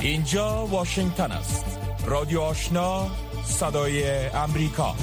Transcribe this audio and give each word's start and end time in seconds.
اینجا 0.00 0.66
واشنگتن 0.66 1.32
است. 1.32 1.64
رادیو 2.06 2.40
آشنا 2.40 3.06
صدای 3.44 4.26
امریکا. 4.26 4.94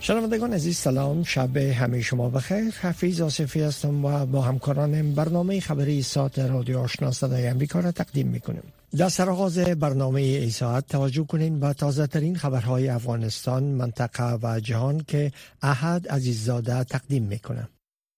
شنوندگان 0.00 0.52
عزیز 0.52 0.76
سلام. 0.76 1.24
شب 1.24 1.56
همه 1.56 2.00
شما 2.00 2.28
بخیر. 2.28 2.74
حفیظ 2.80 3.20
آصفی 3.20 3.60
هستم 3.60 4.04
و 4.04 4.26
با 4.26 4.42
همکارانم 4.42 5.14
برنامه 5.14 5.60
خبری 5.60 6.02
ساعت 6.02 6.38
رادیو 6.38 6.78
آشنا 6.78 7.10
صدای 7.10 7.46
امریکا 7.46 7.80
را 7.80 7.92
تقدیم 7.92 8.28
می‌کنیم. 8.28 8.62
در 8.96 9.08
سرآغاز 9.08 9.58
برنامه 9.58 10.20
ای 10.20 10.50
ساعت 10.50 10.86
توجه 10.86 11.24
کنین 11.24 11.60
به 11.60 11.72
تازه 11.72 12.06
ترین 12.06 12.36
خبرهای 12.36 12.88
افغانستان 12.88 13.62
منطقه 13.62 14.38
و 14.42 14.60
جهان 14.60 15.04
که 15.08 15.32
احد 15.62 16.08
عزیززاده 16.08 16.84
تقدیم 16.84 17.22
می‌کنه. 17.22 17.68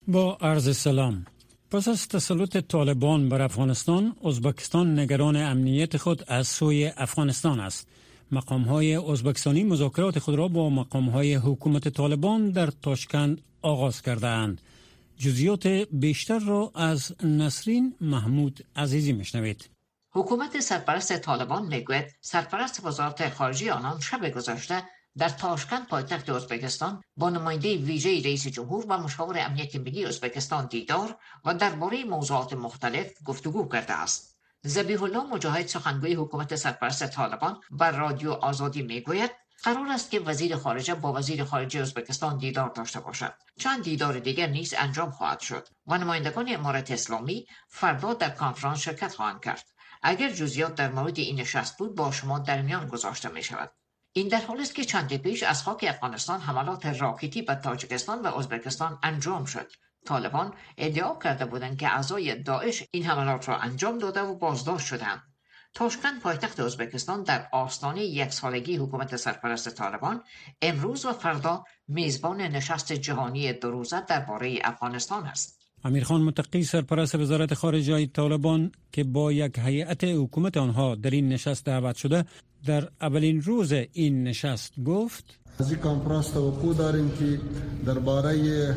با 0.07 0.37
عرض 0.41 0.77
سلام. 0.77 1.25
پس 1.71 1.87
از 1.87 2.07
تسلط 2.07 2.57
طالبان 2.57 3.29
بر 3.29 3.41
افغانستان 3.41 4.15
ازبکستان 4.25 4.99
نگران 4.99 5.35
امنیت 5.35 5.97
خود 5.97 6.23
از 6.27 6.47
سوی 6.47 6.91
افغانستان 6.97 7.59
است. 7.59 7.87
مقام 8.31 8.61
های 8.61 8.95
ازبکستانی 8.95 9.63
مذاکرات 9.63 10.19
خود 10.19 10.35
را 10.35 10.47
با 10.47 10.69
مقام 10.69 11.09
های 11.09 11.35
حکومت 11.35 11.87
طالبان 11.87 12.49
در 12.49 12.67
تاشکند 12.67 13.41
آغاز 13.61 14.01
کردند 14.01 14.61
جزیات 15.17 15.67
بیشتر 15.91 16.39
را 16.39 16.71
از 16.75 17.15
نسرین 17.23 17.95
محمود 18.01 18.65
عزیزی 18.75 19.13
مشنوید 19.13 19.69
حکومت 20.11 20.59
سرپرست 20.59 21.17
طالبان 21.17 21.65
می‌گوید 21.65 22.05
سرپرست 22.21 22.85
وزارت 22.85 23.29
خارجه 23.29 23.73
آنان 23.73 23.99
شب 23.99 24.29
گذشته 24.29 24.83
در 25.17 25.29
تاشکند 25.29 25.87
پایتخت 25.87 26.29
ازبکستان 26.29 27.03
با 27.17 27.29
نماینده 27.29 27.77
ویژه 27.77 28.09
رئیس 28.09 28.47
جمهور 28.47 28.85
و 28.89 28.97
مشاور 28.97 29.39
امنیت 29.39 29.75
ملی 29.75 30.05
ازبکستان 30.05 30.65
دیدار 30.65 31.15
و 31.45 31.53
درباره 31.53 32.03
موضوعات 32.03 32.53
مختلف 32.53 33.11
گفتگو 33.25 33.67
کرده 33.67 33.93
است. 33.93 34.37
زبیح 34.63 35.03
الله 35.03 35.23
مجاهد 35.23 35.67
سخنگوی 35.67 36.13
حکومت 36.13 36.55
سرپرست 36.55 37.07
طالبان 37.07 37.61
بر 37.71 37.91
رادیو 37.91 38.31
آزادی 38.31 38.81
می‌گوید 38.81 39.31
قرار 39.63 39.87
است 39.89 40.11
که 40.11 40.19
وزیر 40.19 40.55
خارجه 40.55 40.95
با 40.95 41.13
وزیر 41.13 41.43
خارجه 41.43 41.81
ازبکستان 41.81 42.37
دیدار 42.37 42.69
داشته 42.69 42.99
باشد. 42.99 43.33
چند 43.59 43.83
دیدار 43.83 44.19
دیگر 44.19 44.47
نیز 44.47 44.73
انجام 44.77 45.11
خواهد 45.11 45.39
شد 45.39 45.67
و 45.87 45.97
نمایندگان 45.97 46.45
امارت 46.49 46.91
اسلامی 46.91 47.47
فردا 47.67 48.13
در 48.13 48.29
کنفرانس 48.29 48.79
شرکت 48.79 49.15
خواهند 49.15 49.41
کرد. 49.43 49.65
اگر 50.03 50.29
جزئیات 50.29 50.75
در 50.75 50.91
مورد 50.91 51.19
این 51.19 51.39
نشست 51.39 51.77
بود 51.77 51.95
با 51.95 52.11
شما 52.11 52.39
در 52.39 52.61
میان 52.61 52.87
گذاشته 52.87 53.29
می 53.29 53.43
شود 53.43 53.71
این 54.17 54.27
در 54.27 54.41
حال 54.41 54.61
است 54.61 54.75
که 54.75 54.85
چند 54.85 55.17
پیش 55.17 55.43
از 55.43 55.63
خاک 55.63 55.85
افغانستان 55.87 56.39
حملات 56.39 56.85
راکتی 56.85 57.41
به 57.41 57.55
تاجیکستان 57.55 58.21
و 58.21 58.35
ازبکستان 58.37 58.99
انجام 59.03 59.45
شد. 59.45 59.71
طالبان 60.05 60.53
ادعا 60.77 61.15
کرده 61.19 61.45
بودند 61.45 61.77
که 61.77 61.87
اعضای 61.87 62.35
داعش 62.35 62.83
این 62.91 63.05
حملات 63.05 63.49
را 63.49 63.57
انجام 63.57 63.97
داده 63.97 64.21
و 64.21 64.35
بازداشت 64.35 64.85
شدند. 64.85 65.23
تاشکند 65.73 66.21
پایتخت 66.21 66.59
ازبکستان 66.59 67.23
در 67.23 67.47
آستانه 67.51 68.03
یک 68.03 68.31
سالگی 68.31 68.77
حکومت 68.77 69.15
سرپرست 69.15 69.69
طالبان 69.69 70.23
امروز 70.61 71.05
و 71.05 71.13
فردا 71.13 71.63
میزبان 71.87 72.41
نشست 72.41 72.93
جهانی 72.93 73.53
دو 73.53 73.83
درباره 74.07 74.59
افغانستان 74.63 75.25
است. 75.25 75.64
امیرخان 75.85 76.21
متقی 76.21 76.63
سرپرست 76.63 77.15
وزارت 77.15 77.53
خارجه 77.53 78.05
طالبان 78.05 78.71
که 78.91 79.03
با 79.03 79.31
یک 79.31 79.59
هیئت 79.65 80.03
حکومت 80.03 80.57
آنها 80.57 80.95
در 80.95 81.09
این 81.09 81.29
نشست 81.29 81.65
دعوت 81.65 81.95
شده 81.95 82.25
در 82.65 82.89
اولین 83.01 83.41
روز 83.41 83.73
این 83.93 84.23
نشست 84.23 84.73
گفت 84.85 85.39
از 85.59 85.71
این 85.71 85.79
کنفرانس 85.79 86.29
توقع 86.29 86.73
داریم 86.73 87.09
که 87.09 87.39
درباره 87.85 88.75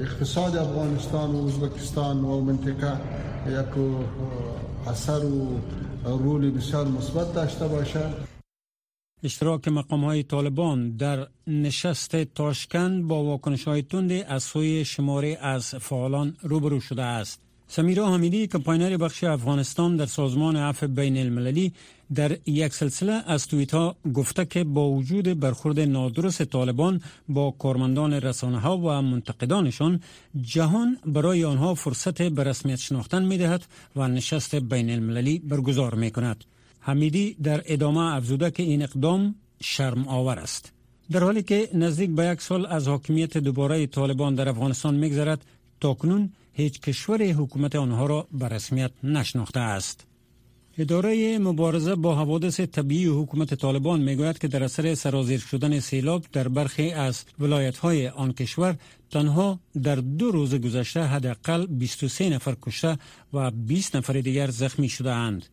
اقتصاد 0.00 0.56
افغانستان 0.56 1.30
و 1.30 1.46
ازبکستان 1.46 2.24
و 2.24 2.40
منطقه 2.40 3.00
یک 3.48 3.96
اثر 4.86 5.24
و 5.24 5.60
رول 6.04 6.50
بسیار 6.50 6.88
مثبت 6.88 7.34
داشته 7.34 7.68
باشد 7.68 8.35
اشتراک 9.26 9.68
مقام 9.68 10.04
های 10.04 10.22
طالبان 10.22 10.96
در 10.96 11.26
نشست 11.46 12.16
تاشکند 12.24 13.04
با 13.08 13.24
واکنش 13.24 13.64
های 13.68 13.82
تند 13.82 14.12
از 14.12 14.42
سوی 14.42 14.84
شماره 14.84 15.38
از 15.40 15.74
فعالان 15.74 16.36
روبرو 16.42 16.80
شده 16.80 17.02
است. 17.02 17.40
سمیرا 17.68 18.14
حمیدی 18.14 18.46
کمپاینر 18.46 18.96
بخش 18.96 19.24
افغانستان 19.24 19.96
در 19.96 20.06
سازمان 20.06 20.56
عفو 20.56 20.86
بین 20.88 21.16
المللی 21.16 21.72
در 22.14 22.36
یک 22.46 22.74
سلسله 22.74 23.12
از 23.26 23.46
تویت 23.46 23.74
ها 23.74 23.96
گفته 24.14 24.44
که 24.44 24.64
با 24.64 24.90
وجود 24.90 25.40
برخورد 25.40 25.80
نادرست 25.80 26.42
طالبان 26.44 27.00
با 27.28 27.50
کارمندان 27.50 28.12
رسانه 28.12 28.58
ها 28.58 28.78
و 28.78 29.02
منتقدانشان 29.02 30.00
جهان 30.40 30.98
برای 31.06 31.44
آنها 31.44 31.74
فرصت 31.74 32.22
به 32.22 32.44
رسمیت 32.44 32.78
شناختن 32.78 33.24
می 33.24 33.38
دهد 33.38 33.66
و 33.96 34.08
نشست 34.08 34.54
بین 34.54 34.90
المللی 34.90 35.38
برگزار 35.38 35.94
می 35.94 36.10
کند. 36.10 36.44
حمیدی 36.86 37.36
در 37.42 37.62
ادامه 37.66 38.00
افزوده 38.00 38.50
که 38.50 38.62
این 38.62 38.82
اقدام 38.82 39.34
شرم 39.62 40.08
آور 40.08 40.38
است. 40.38 40.72
در 41.10 41.20
حالی 41.20 41.42
که 41.42 41.68
نزدیک 41.74 42.10
به 42.10 42.26
یک 42.26 42.40
سال 42.40 42.66
از 42.66 42.88
حاکمیت 42.88 43.38
دوباره 43.38 43.86
طالبان 43.86 44.34
در 44.34 44.48
افغانستان 44.48 44.94
میگذرد 44.94 45.44
تاکنون 45.80 46.32
هیچ 46.52 46.80
کشور 46.80 47.22
حکومت 47.22 47.76
آنها 47.76 48.06
را 48.06 48.26
به 48.32 48.48
رسمیت 48.48 48.90
نشناخته 49.04 49.60
است. 49.60 50.06
اداره 50.78 51.38
مبارزه 51.38 51.94
با 51.94 52.14
حوادث 52.14 52.60
طبیعی 52.60 53.06
حکومت 53.06 53.54
طالبان 53.54 54.00
می‌گوید 54.00 54.38
که 54.38 54.48
در 54.48 54.62
اثر 54.64 54.94
سرازیر 54.94 55.40
شدن 55.40 55.80
سیلاب 55.80 56.24
در 56.32 56.48
برخی 56.48 56.90
از 56.90 57.24
ولایت 57.38 57.76
های 57.76 58.08
آن 58.08 58.32
کشور 58.32 58.76
تنها 59.10 59.60
در 59.82 59.96
دو 59.96 60.30
روز 60.30 60.54
گذشته 60.54 61.02
حداقل 61.02 61.66
23 61.66 62.28
نفر 62.28 62.56
کشته 62.62 62.98
و 63.32 63.50
20 63.50 63.96
نفر 63.96 64.12
دیگر 64.12 64.50
زخمی 64.50 64.88
شده 64.88 65.12
اند. 65.12 65.46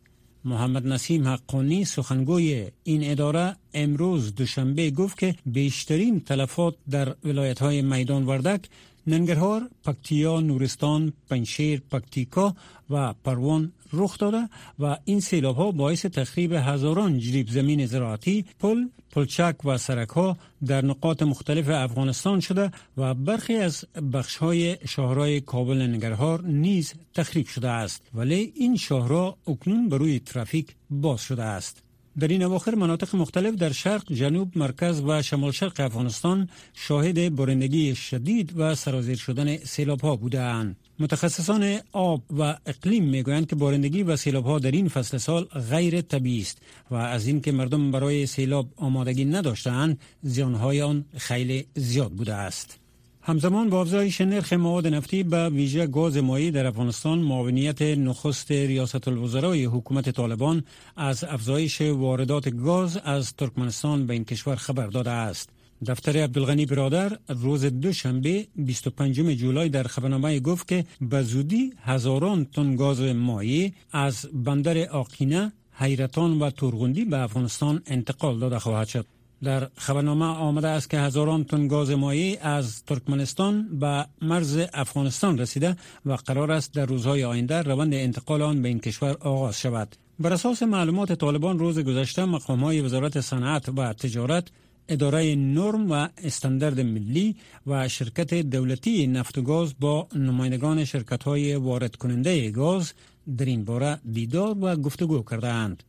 محمد 0.44 0.86
نسیم 0.86 1.28
حقانی 1.28 1.84
سخنگوی 1.84 2.70
این 2.84 3.10
اداره 3.10 3.56
امروز 3.74 4.34
دوشنبه 4.34 4.90
گفت 4.90 5.18
که 5.18 5.34
بیشترین 5.46 6.20
تلفات 6.20 6.74
در 6.90 7.14
ولایت 7.24 7.58
های 7.58 7.82
میدان 7.82 8.26
وردک 8.26 8.68
ننگرهار، 9.06 9.70
پکتیا، 9.84 10.40
نورستان، 10.40 11.12
پنشیر، 11.30 11.82
پکتیکا 11.90 12.56
و 12.90 13.12
پروان 13.12 13.72
رخ 13.94 14.18
داده 14.18 14.48
و 14.78 14.96
این 15.04 15.20
سیلاب 15.20 15.56
ها 15.56 15.70
باعث 15.70 16.06
تخریب 16.06 16.52
هزاران 16.52 17.18
جریب 17.18 17.48
زمین 17.48 17.86
زراعتی، 17.86 18.44
پل، 18.58 18.84
پلچک 19.10 19.56
و 19.64 19.78
سرک 19.78 20.08
ها 20.08 20.36
در 20.66 20.84
نقاط 20.84 21.22
مختلف 21.22 21.68
افغانستان 21.68 22.40
شده 22.40 22.70
و 22.96 23.14
برخی 23.14 23.54
از 23.54 23.84
بخش 24.12 24.36
های 24.36 24.76
شهرهای 24.88 25.40
کابل 25.40 25.76
ننگرهار 25.76 26.42
نیز 26.42 26.94
تخریب 27.14 27.46
شده 27.46 27.68
است 27.68 28.02
ولی 28.14 28.52
این 28.56 28.76
شهرها 28.76 29.36
اکنون 29.46 29.88
بروی 29.88 30.18
ترافیک 30.18 30.74
باز 30.90 31.20
شده 31.20 31.42
است. 31.42 31.82
در 32.18 32.28
این 32.28 32.42
اواخر 32.42 32.74
مناطق 32.74 33.16
مختلف 33.16 33.54
در 33.54 33.72
شرق، 33.72 34.12
جنوب، 34.12 34.58
مرکز 34.58 35.00
و 35.00 35.22
شمال 35.22 35.52
شرق 35.52 35.80
افغانستان 35.80 36.48
شاهد 36.74 37.34
بارندگی 37.34 37.94
شدید 37.94 38.52
و 38.56 38.74
سرازیر 38.74 39.16
شدن 39.16 39.56
سیلاب 39.56 40.00
ها 40.00 40.16
بودند. 40.16 40.76
متخصصان 40.98 41.78
آب 41.92 42.22
و 42.38 42.56
اقلیم 42.66 43.04
می‌گویند 43.04 43.46
که 43.46 43.56
بارندگی 43.56 44.02
و 44.02 44.16
سیلاب 44.16 44.44
ها 44.44 44.58
در 44.58 44.70
این 44.70 44.88
فصل 44.88 45.18
سال 45.18 45.44
غیر 45.44 46.00
طبیعی 46.00 46.40
است 46.40 46.58
و 46.90 46.94
از 46.94 47.26
اینکه 47.26 47.52
مردم 47.52 47.90
برای 47.90 48.26
سیلاب 48.26 48.68
آمادگی 48.76 49.24
نداشتند 49.24 49.98
زیانهای 50.22 50.82
آن 50.82 51.04
خیلی 51.16 51.66
زیاد 51.74 52.12
بوده 52.12 52.34
است. 52.34 52.78
همزمان 53.22 53.70
با 53.70 53.80
افزایش 53.80 54.20
نرخ 54.20 54.52
مواد 54.52 54.86
نفتی 54.86 55.22
به 55.22 55.48
ویژه 55.48 55.86
گاز 55.86 56.16
مایی 56.16 56.50
در 56.50 56.66
افغانستان 56.66 57.18
معاونیت 57.18 57.82
نخست 57.82 58.50
ریاست 58.50 59.08
الوزرای 59.08 59.64
حکومت 59.64 60.10
طالبان 60.10 60.64
از 60.96 61.24
افزایش 61.24 61.80
واردات 61.80 62.48
گاز 62.48 62.96
از 62.96 63.34
ترکمنستان 63.34 64.06
به 64.06 64.14
این 64.14 64.24
کشور 64.24 64.56
خبر 64.56 64.86
داده 64.86 65.10
است. 65.10 65.53
دفتر 65.86 66.24
عبدالغنی 66.24 66.66
برادر 66.66 67.18
روز 67.28 67.64
دوشنبه 67.64 68.46
25 68.56 69.20
جولای 69.20 69.68
در 69.68 69.82
خبرنامه 69.82 70.40
گفت 70.40 70.68
که 70.68 70.84
به 71.00 71.22
زودی 71.22 71.72
هزاران 71.82 72.44
تن 72.44 72.76
گاز 72.76 73.00
مایی 73.00 73.74
از 73.92 74.26
بندر 74.32 74.88
آقینه، 74.88 75.52
حیرتان 75.72 76.38
و 76.38 76.50
تورغندی 76.50 77.04
به 77.04 77.18
افغانستان 77.18 77.82
انتقال 77.86 78.38
داده 78.38 78.58
خواهد 78.58 78.88
شد. 78.88 79.06
در 79.42 79.68
خبرنامه 79.76 80.24
آمده 80.24 80.68
است 80.68 80.90
که 80.90 80.98
هزاران 80.98 81.44
تن 81.44 81.68
گاز 81.68 81.90
مایی 81.90 82.36
از 82.36 82.84
ترکمنستان 82.84 83.78
به 83.78 84.06
مرز 84.22 84.58
افغانستان 84.74 85.38
رسیده 85.38 85.76
و 86.06 86.12
قرار 86.12 86.52
است 86.52 86.74
در 86.74 86.86
روزهای 86.86 87.24
آینده 87.24 87.62
روند 87.62 87.94
انتقال 87.94 88.42
آن 88.42 88.62
به 88.62 88.68
این 88.68 88.80
کشور 88.80 89.16
آغاز 89.20 89.60
شود. 89.60 89.96
بر 90.18 90.32
اساس 90.32 90.62
معلومات 90.62 91.12
طالبان 91.12 91.58
روز 91.58 91.78
گذشته 91.78 92.24
مقام 92.24 92.64
های 92.64 92.80
وزارت 92.80 93.20
صنعت 93.20 93.68
و 93.68 93.92
تجارت 93.92 94.48
اداره 94.88 95.34
نرم 95.34 95.90
و 95.90 96.08
استاندارد 96.18 96.80
ملی 96.80 97.36
و 97.66 97.88
شرکت 97.88 98.34
دولتی 98.34 99.06
نفت 99.06 99.38
و 99.38 99.42
گاز 99.42 99.74
با 99.80 100.08
نمایندگان 100.14 100.84
شرکت 100.84 101.22
های 101.22 101.56
وارد 101.56 101.96
کننده 101.96 102.50
گاز 102.50 102.92
در 103.36 103.44
این 103.44 103.64
باره 103.64 104.00
دیدار 104.12 104.56
و 104.60 104.76
گفتگو 104.76 105.22
کردند. 105.22 105.82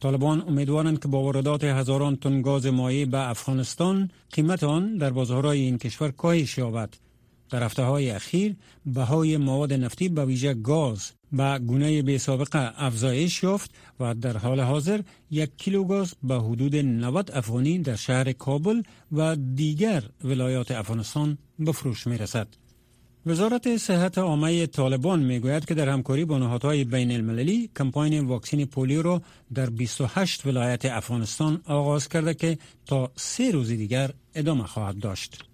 طالبان 0.00 0.40
امیدوارند 0.48 1.02
که 1.02 1.08
با 1.08 1.22
واردات 1.22 1.64
هزاران 1.64 2.16
تن 2.16 2.42
گاز 2.42 2.66
مایع 2.66 3.04
به 3.04 3.30
افغانستان 3.30 4.10
قیمت 4.32 4.64
آن 4.64 4.96
در 4.96 5.10
بازارهای 5.10 5.60
این 5.60 5.78
کشور 5.78 6.10
کاهش 6.10 6.58
یابد 6.58 6.94
در 7.50 7.62
هفته 7.62 7.82
های 7.82 8.10
اخیر 8.10 8.56
بهای 8.86 9.36
مواد 9.36 9.72
نفتی 9.72 10.08
به 10.08 10.24
ویژه 10.24 10.54
گاز 10.54 11.12
به 11.32 11.58
گونه 11.58 12.02
به 12.02 12.18
سابقه 12.18 12.72
افزایش 12.76 13.42
یافت 13.42 13.70
و 14.00 14.14
در 14.14 14.36
حال 14.36 14.60
حاضر 14.60 15.00
یک 15.30 15.50
کیلو 15.56 15.84
گاز 15.84 16.14
به 16.22 16.34
حدود 16.34 16.76
90 16.76 17.30
افغانی 17.34 17.78
در 17.78 17.96
شهر 17.96 18.32
کابل 18.32 18.82
و 19.12 19.36
دیگر 19.36 20.02
ولایات 20.24 20.70
افغانستان 20.70 21.38
به 21.58 21.72
فروش 21.72 22.06
می 22.06 22.18
رسد. 22.18 22.48
وزارت 23.26 23.76
صحت 23.76 24.18
عامه 24.18 24.66
طالبان 24.66 25.22
می 25.22 25.40
گوید 25.40 25.64
که 25.64 25.74
در 25.74 25.88
همکاری 25.88 26.24
با 26.24 26.38
نهادهای 26.38 26.84
بین 26.84 27.12
المللی 27.12 27.70
کمپاین 27.76 28.26
واکسین 28.26 28.64
پولیو 28.66 29.02
را 29.02 29.22
در 29.54 29.70
28 29.70 30.46
ولایت 30.46 30.84
افغانستان 30.84 31.60
آغاز 31.64 32.08
کرده 32.08 32.34
که 32.34 32.58
تا 32.86 33.10
سه 33.16 33.50
روز 33.50 33.68
دیگر 33.68 34.10
ادامه 34.34 34.64
خواهد 34.64 34.98
داشت. 34.98 35.44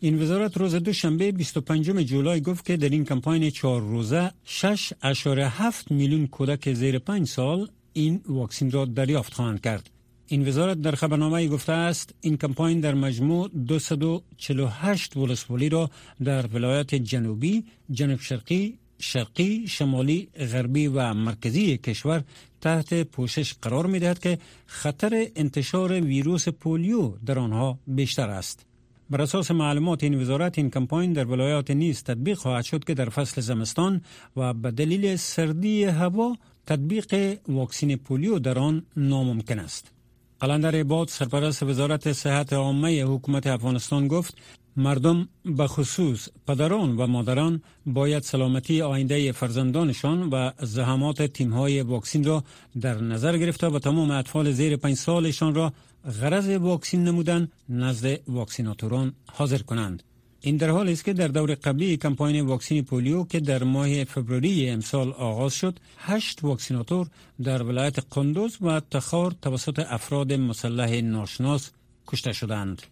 این 0.00 0.22
وزارت 0.22 0.56
روز 0.56 0.74
دوشنبه 0.74 1.32
25 1.32 1.90
جولای 1.90 2.40
گفت 2.40 2.64
که 2.64 2.76
در 2.76 2.88
این 2.88 3.04
کمپاین 3.04 3.50
چهار 3.50 3.80
روزه 3.80 4.30
6.7 4.46 5.90
میلیون 5.90 6.26
کودک 6.26 6.72
زیر 6.72 6.98
5 6.98 7.28
سال 7.28 7.68
این 7.92 8.20
واکسین 8.28 8.70
را 8.70 8.84
دریافت 8.84 9.34
خواهند 9.34 9.60
کرد. 9.60 9.90
این 10.26 10.48
وزارت 10.48 10.80
در 10.82 10.94
خبرنامه 10.94 11.48
گفته 11.48 11.72
است 11.72 12.14
این 12.20 12.36
کمپاین 12.36 12.80
در 12.80 12.94
مجموع 12.94 13.48
248 13.48 15.16
ولسوالی 15.16 15.68
را 15.68 15.90
در 16.24 16.46
ولایت 16.46 16.94
جنوبی، 16.94 17.64
جنوب 17.90 18.20
شرقی، 18.20 18.78
شرقی، 18.98 19.66
شمالی، 19.68 20.28
غربی 20.52 20.86
و 20.86 21.14
مرکزی 21.14 21.78
کشور 21.78 22.24
تحت 22.60 23.02
پوشش 23.02 23.54
قرار 23.62 23.86
می 23.86 23.98
دهد 23.98 24.18
که 24.18 24.38
خطر 24.66 25.26
انتشار 25.36 26.00
ویروس 26.00 26.48
پولیو 26.48 27.12
در 27.26 27.38
آنها 27.38 27.78
بیشتر 27.86 28.30
است. 28.30 28.66
بر 29.10 29.22
اساس 29.22 29.50
معلومات 29.50 30.04
این 30.04 30.20
وزارت 30.20 30.58
این 30.58 30.70
کمپاین 30.70 31.12
در 31.12 31.24
ولایات 31.24 31.70
نیز 31.70 32.02
تطبیق 32.02 32.38
خواهد 32.38 32.64
شد 32.64 32.84
که 32.84 32.94
در 32.94 33.08
فصل 33.08 33.40
زمستان 33.40 34.00
و 34.36 34.54
به 34.54 34.70
دلیل 34.70 35.16
سردی 35.16 35.84
هوا 35.84 36.36
تطبیق 36.66 37.38
واکسین 37.48 37.96
پولیو 37.96 38.38
در 38.38 38.58
آن 38.58 38.82
ناممکن 38.96 39.58
است. 39.58 39.92
قلندر 40.40 40.74
عباد 40.76 41.08
سرپرست 41.08 41.62
وزارت 41.62 42.12
صحت 42.12 42.52
عامه 42.52 43.04
حکومت 43.04 43.46
افغانستان 43.46 44.08
گفت 44.08 44.34
مردم 44.76 45.28
به 45.44 45.66
خصوص 45.66 46.28
پدران 46.46 46.96
و 46.96 47.06
مادران 47.06 47.62
باید 47.86 48.22
سلامتی 48.22 48.82
آینده 48.82 49.32
فرزندانشان 49.32 50.30
و 50.30 50.50
زحمات 50.62 51.22
تیمهای 51.22 51.80
واکسین 51.80 52.24
را 52.24 52.44
در 52.80 53.00
نظر 53.00 53.38
گرفته 53.38 53.66
و 53.66 53.78
تمام 53.78 54.10
اطفال 54.10 54.52
زیر 54.52 54.76
پنج 54.76 54.94
سالشان 54.94 55.54
را 55.54 55.72
غرض 56.04 56.48
واکسین 56.48 57.04
نمودن 57.04 57.48
نزد 57.68 58.18
واکسیناتوران 58.28 59.12
حاضر 59.32 59.58
کنند. 59.58 60.02
این 60.40 60.56
در 60.56 60.70
حال 60.70 60.88
است 60.88 61.04
که 61.04 61.12
در 61.12 61.28
دور 61.28 61.54
قبلی 61.54 61.96
کمپاین 61.96 62.40
واکسین 62.40 62.84
پولیو 62.84 63.24
که 63.24 63.40
در 63.40 63.64
ماه 63.64 64.04
فوریه 64.04 64.72
امسال 64.72 65.12
آغاز 65.12 65.54
شد، 65.54 65.78
هشت 65.98 66.44
واکسیناتور 66.44 67.06
در 67.42 67.62
ولایت 67.62 67.98
قندوز 68.14 68.56
و 68.60 68.80
تخار 68.90 69.34
توسط 69.42 69.78
افراد 69.78 70.32
مسلح 70.32 71.00
ناشناس 71.00 71.70
کشته 72.06 72.32
شدند. 72.32 72.82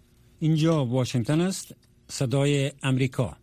اینجا 0.40 0.84
واشنگتن 0.84 1.40
است، 1.40 1.74
صدای 2.08 2.72
امریکا. 2.82 3.36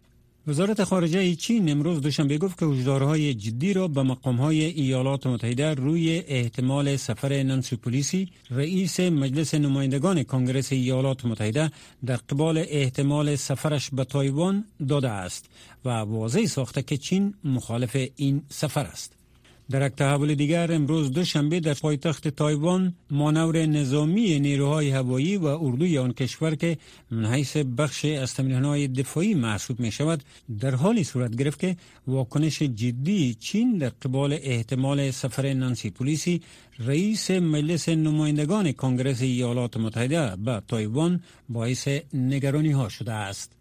وزارت 0.48 0.84
خارجه 0.84 1.36
چین 1.36 1.72
امروز 1.72 2.02
دوشنبه 2.02 2.38
گفت 2.38 2.60
که 2.60 2.66
هشدارهای 2.66 3.34
جدی 3.34 3.74
را 3.74 3.88
به 3.88 4.04
مقامهای 4.04 4.66
ایالات 4.66 5.28
متحده 5.28 5.74
روی 5.74 6.24
احتمال 6.28 6.96
سفر 6.96 7.44
نانسی 7.44 7.76
پولیسی 7.76 8.30
رئیس 8.52 9.00
مجلس 9.00 9.54
نمایندگان 9.54 10.24
کنگرس 10.24 10.72
ایالات 10.72 11.26
متحده 11.26 11.72
در 12.06 12.16
قبال 12.16 12.58
احتمال 12.58 13.36
سفرش 13.36 13.90
به 13.90 14.04
تایوان 14.04 14.66
داده 14.88 15.10
است 15.10 15.46
و 15.86 15.90
واضح 15.90 16.46
ساخته 16.46 16.82
که 16.82 16.98
چین 16.98 17.34
مخالف 17.44 17.98
این 18.16 18.42
سفر 18.50 18.86
است. 18.86 19.21
در 19.70 19.88
یک 19.88 19.94
تحول 19.96 20.36
دیگر 20.36 20.72
امروز 20.72 21.12
دوشنبه 21.12 21.60
در 21.60 21.74
پایتخت 21.74 22.28
تایوان 22.28 22.96
مانور 23.12 23.66
نظامی 23.66 24.40
نیروهای 24.40 24.90
هوایی 24.90 25.38
و 25.38 25.46
اردوی 25.46 25.98
آن 25.98 26.14
کشور 26.14 26.56
که 26.56 26.78
من 27.12 27.26
حیث 27.26 27.58
بخش 27.58 28.06
از 28.06 28.34
تمرینهای 28.34 28.88
دفاعی 28.88 29.34
محسوب 29.34 29.80
می 29.80 29.92
شود 29.92 30.24
در 30.60 30.76
حالی 30.76 31.04
صورت 31.04 31.36
گرفت 31.36 31.60
که 31.60 31.78
واکنش 32.08 32.62
جدی 32.62 33.34
چین 33.34 33.78
در 33.78 33.90
قبال 33.90 34.34
احتمال 34.42 35.12
سفر 35.12 35.54
نانسی 35.54 35.90
پولیسی 35.90 36.42
رئیس 36.80 37.32
مجلس 37.32 37.90
نمایندگان 37.90 38.72
کنگرس 38.72 39.22
ایالات 39.22 39.78
متحده 39.78 40.36
به 40.36 40.62
تایوان 40.68 41.24
باعث 41.50 41.88
نگرانی 42.14 42.72
ها 42.72 42.90
شده 42.90 43.12
است. 43.14 43.61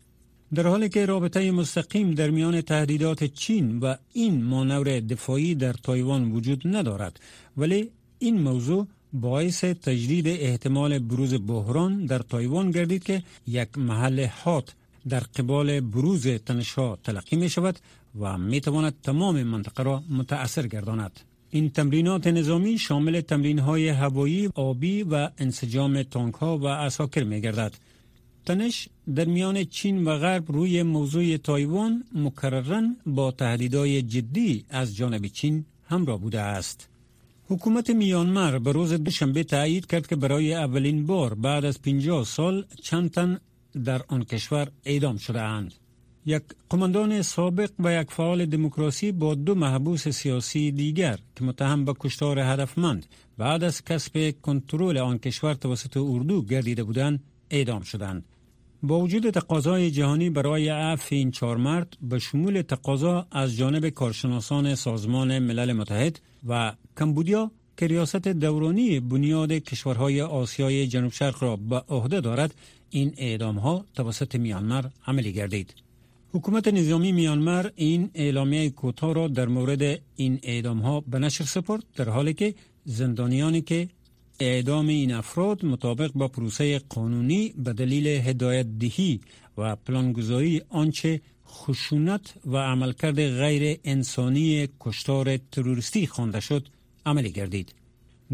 در 0.55 0.67
حالی 0.67 0.89
که 0.89 1.07
رابطه 1.07 1.51
مستقیم 1.51 2.11
در 2.15 2.31
میان 2.31 2.61
تهدیدات 2.61 3.25
چین 3.25 3.79
و 3.79 3.95
این 4.13 4.45
مانور 4.45 5.01
دفاعی 5.01 5.55
در 5.55 5.73
تایوان 5.73 6.33
وجود 6.33 6.63
ندارد 6.65 7.21
ولی 7.57 7.91
این 8.19 8.43
موضوع 8.43 8.87
باعث 9.13 9.65
تجدید 9.65 10.29
احتمال 10.29 10.99
بروز 10.99 11.35
بحران 11.47 12.07
در 12.07 12.19
تایوان 12.19 12.71
گردید 12.71 13.05
که 13.05 13.23
یک 13.47 13.79
محل 13.79 14.27
حات 14.27 14.75
در 15.09 15.21
قبال 15.21 15.81
بروز 15.81 16.27
تنشها 16.27 16.99
تلقی 17.05 17.37
می 17.37 17.49
شود 17.49 17.79
و 18.21 18.39
می 18.39 18.61
تواند 18.61 18.95
تمام 19.03 19.43
منطقه 19.43 19.83
را 19.83 20.03
متأثر 20.11 20.67
گرداند. 20.67 21.21
این 21.51 21.71
تمرینات 21.71 22.27
نظامی 22.27 22.79
شامل 22.79 23.21
تمرین 23.21 23.59
های 23.59 23.89
هوایی، 23.89 24.51
آبی 24.55 25.03
و 25.03 25.29
انسجام 25.39 26.03
تانک 26.03 26.35
ها 26.35 26.59
و 26.59 26.67
اساکر 26.67 27.25
می 27.25 27.41
گردد. 27.41 27.73
تنش 28.47 28.89
در 29.15 29.25
میان 29.25 29.65
چین 29.65 30.05
و 30.05 30.19
غرب 30.19 30.53
روی 30.53 30.83
موضوع 30.83 31.37
تایوان 31.37 32.05
مکررن 32.15 32.97
با 33.07 33.31
تهدیدهای 33.31 34.03
جدی 34.03 34.65
از 34.71 34.97
جانب 34.97 35.27
چین 35.27 35.65
همراه 35.89 36.21
بوده 36.21 36.41
است. 36.41 36.89
حکومت 37.49 37.91
میانمار 37.91 38.59
به 38.59 38.73
روز 38.73 38.93
دوشنبه 38.93 39.45
تایید 39.45 39.87
کرد 39.87 40.07
که 40.07 40.17
برای 40.17 40.55
اولین 40.55 41.07
بار 41.07 41.35
بعد 41.35 41.65
از 41.65 41.83
50 41.83 42.25
سال 42.25 42.65
چند 42.83 43.11
تن 43.11 43.39
در 43.85 44.03
آن 44.09 44.25
کشور 44.25 44.69
اعدام 44.85 45.17
شده 45.17 45.41
اند. 45.43 45.75
یک 46.27 46.43
قماندان 46.71 47.23
سابق 47.23 47.71
و 47.79 48.01
یک 48.01 48.11
فعال 48.11 48.47
دموکراسی 48.47 49.13
با 49.13 49.35
دو 49.35 49.55
محبوس 49.55 50.09
سیاسی 50.09 50.73
دیگر 50.73 51.19
که 51.37 51.45
متهم 51.45 51.85
به 51.85 51.95
کشتار 52.01 52.39
هدفمند 52.39 53.07
بعد 53.39 53.65
از 53.65 53.85
کسب 53.85 54.35
کنترل 54.43 54.99
آن 54.99 55.19
کشور 55.19 55.55
توسط 55.55 55.97
اردو 55.97 56.43
گردیده 56.43 56.85
بودند 56.85 57.21
اعدام 57.51 57.83
شدند. 57.83 58.25
با 58.83 59.01
وجود 59.01 59.31
تقاضای 59.31 59.91
جهانی 59.91 60.31
برای 60.31 60.69
عفو 60.69 61.15
این 61.15 61.31
چهار 61.31 61.57
مرد 61.57 61.97
به 62.03 62.19
شمول 62.19 62.63
تقاضا 62.63 63.27
از 63.31 63.57
جانب 63.57 63.89
کارشناسان 63.89 64.75
سازمان 64.75 65.39
ملل 65.39 65.73
متحد 65.73 66.21
و 66.49 66.73
کمبودیا 66.99 67.51
که 67.77 67.87
ریاست 67.87 68.29
دورانی 68.29 69.01
بنیاد 69.01 69.53
کشورهای 69.53 70.21
آسیای 70.21 70.87
جنوب 70.87 71.13
شرق 71.13 71.43
را 71.43 71.57
به 71.57 71.77
عهده 71.77 72.21
دارد 72.21 72.55
این 72.91 73.15
اعدام 73.17 73.59
ها 73.59 73.85
توسط 73.95 74.35
میانمار 74.35 74.91
عملی 75.07 75.33
گردید 75.33 75.75
حکومت 76.33 76.69
نظامی 76.69 77.13
میانمار 77.13 77.73
این 77.77 78.11
اعلامیه 78.15 78.71
کوتاه 78.71 79.15
را 79.15 79.29
در 79.29 79.49
مورد 79.49 80.01
این 80.17 80.39
اعدام 80.43 80.79
ها 80.79 81.01
به 81.01 81.19
نشر 81.19 81.45
سپرد 81.45 81.85
در 81.97 82.09
حالی 82.09 82.35
که 82.35 82.55
زندانیانی 82.85 83.61
که 83.61 83.89
اعدام 84.41 84.89
این 84.89 85.13
افراد 85.13 85.65
مطابق 85.65 86.13
با 86.15 86.29
پروسه 86.29 86.79
قانونی 86.79 87.55
به 87.57 87.73
دلیل 87.73 88.07
هدایت 88.07 88.67
دهی 88.79 89.21
و 89.59 89.77
پلانگذاری 89.77 90.63
آنچه 90.69 91.21
خشونت 91.49 92.35
و 92.47 92.57
عملکرد 92.57 93.17
غیر 93.17 93.81
انسانی 93.85 94.69
کشتار 94.81 95.37
تروریستی 95.37 96.07
خوانده 96.07 96.41
شد 96.41 96.69
عملی 97.07 97.31
گردید. 97.31 97.75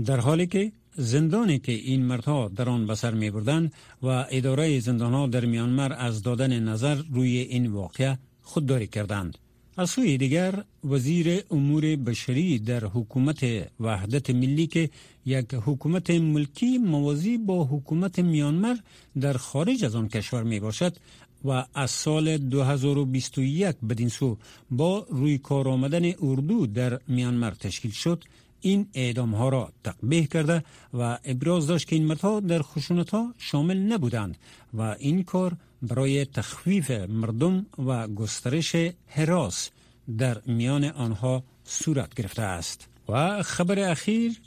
در 0.05 0.21
حالی 0.21 0.47
که 0.47 0.73
زندانی 0.97 1.59
که 1.59 1.73
این 1.73 2.03
مردها 2.03 2.49
در 2.49 2.69
آن 2.69 2.87
بسر 2.87 3.15
می 3.15 3.31
بردن 3.31 3.71
و 4.03 4.07
اداره 4.31 4.81
زندانها 4.81 5.27
در 5.27 5.45
میانمار 5.45 5.93
از 5.93 6.23
دادن 6.23 6.59
نظر 6.59 7.03
روی 7.13 7.39
این 7.39 7.67
واقعه 7.67 8.19
خودداری 8.43 8.87
کردند. 8.87 9.39
از 9.79 9.91
سوی 9.91 10.19
دیگر 10.19 10.65
وزیر 10.85 11.45
امور 11.51 11.97
بشری 11.97 12.59
در 12.59 12.85
حکومت 12.85 13.45
وحدت 13.81 14.31
ملی 14.31 14.67
که 14.67 14.91
یک 15.27 15.55
حکومت 15.55 16.11
ملکی 16.11 16.79
موازی 16.79 17.39
با 17.39 17.65
حکومت 17.65 18.19
میانمار 18.19 18.79
در 19.21 19.33
خارج 19.33 19.85
از 19.85 19.95
آن 19.95 20.09
کشور 20.09 20.43
می 20.43 20.61
باشد 20.61 20.97
و 21.45 21.65
از 21.75 21.91
سال 21.91 22.39
2021 22.39 23.77
بدین 23.89 24.09
سو 24.09 24.39
با 24.71 25.07
روی 25.11 25.39
کار 25.39 25.69
آمدن 25.69 26.13
اردو 26.23 26.67
در 26.67 27.01
میانمار 27.09 27.51
تشکیل 27.51 27.91
شد. 27.91 28.25
این 28.61 28.87
اعدام 28.95 29.35
ها 29.35 29.49
را 29.49 29.73
تقبیه 29.85 30.27
کرده 30.27 30.65
و 30.95 31.19
ابراز 31.25 31.67
داشت 31.67 31.89
که 31.89 31.97
این 31.97 32.07
مردها 32.07 32.41
در 32.41 32.63
خشونت 32.63 33.11
ها 33.11 33.35
شامل 33.39 33.77
نبودند 33.77 34.37
و 34.75 34.97
این 34.99 35.23
کار 35.23 35.57
برای 35.83 36.25
تخفیف 36.25 36.91
مردم 36.91 37.67
و 37.87 38.09
گسترش 38.09 38.77
حراس 39.07 39.71
در 40.19 40.43
میان 40.47 40.85
آنها 40.85 41.45
صورت 41.65 42.15
گرفته 42.15 42.43
است 42.43 42.89
و 43.09 43.43
خبر 43.43 43.79
اخیر 43.91 44.41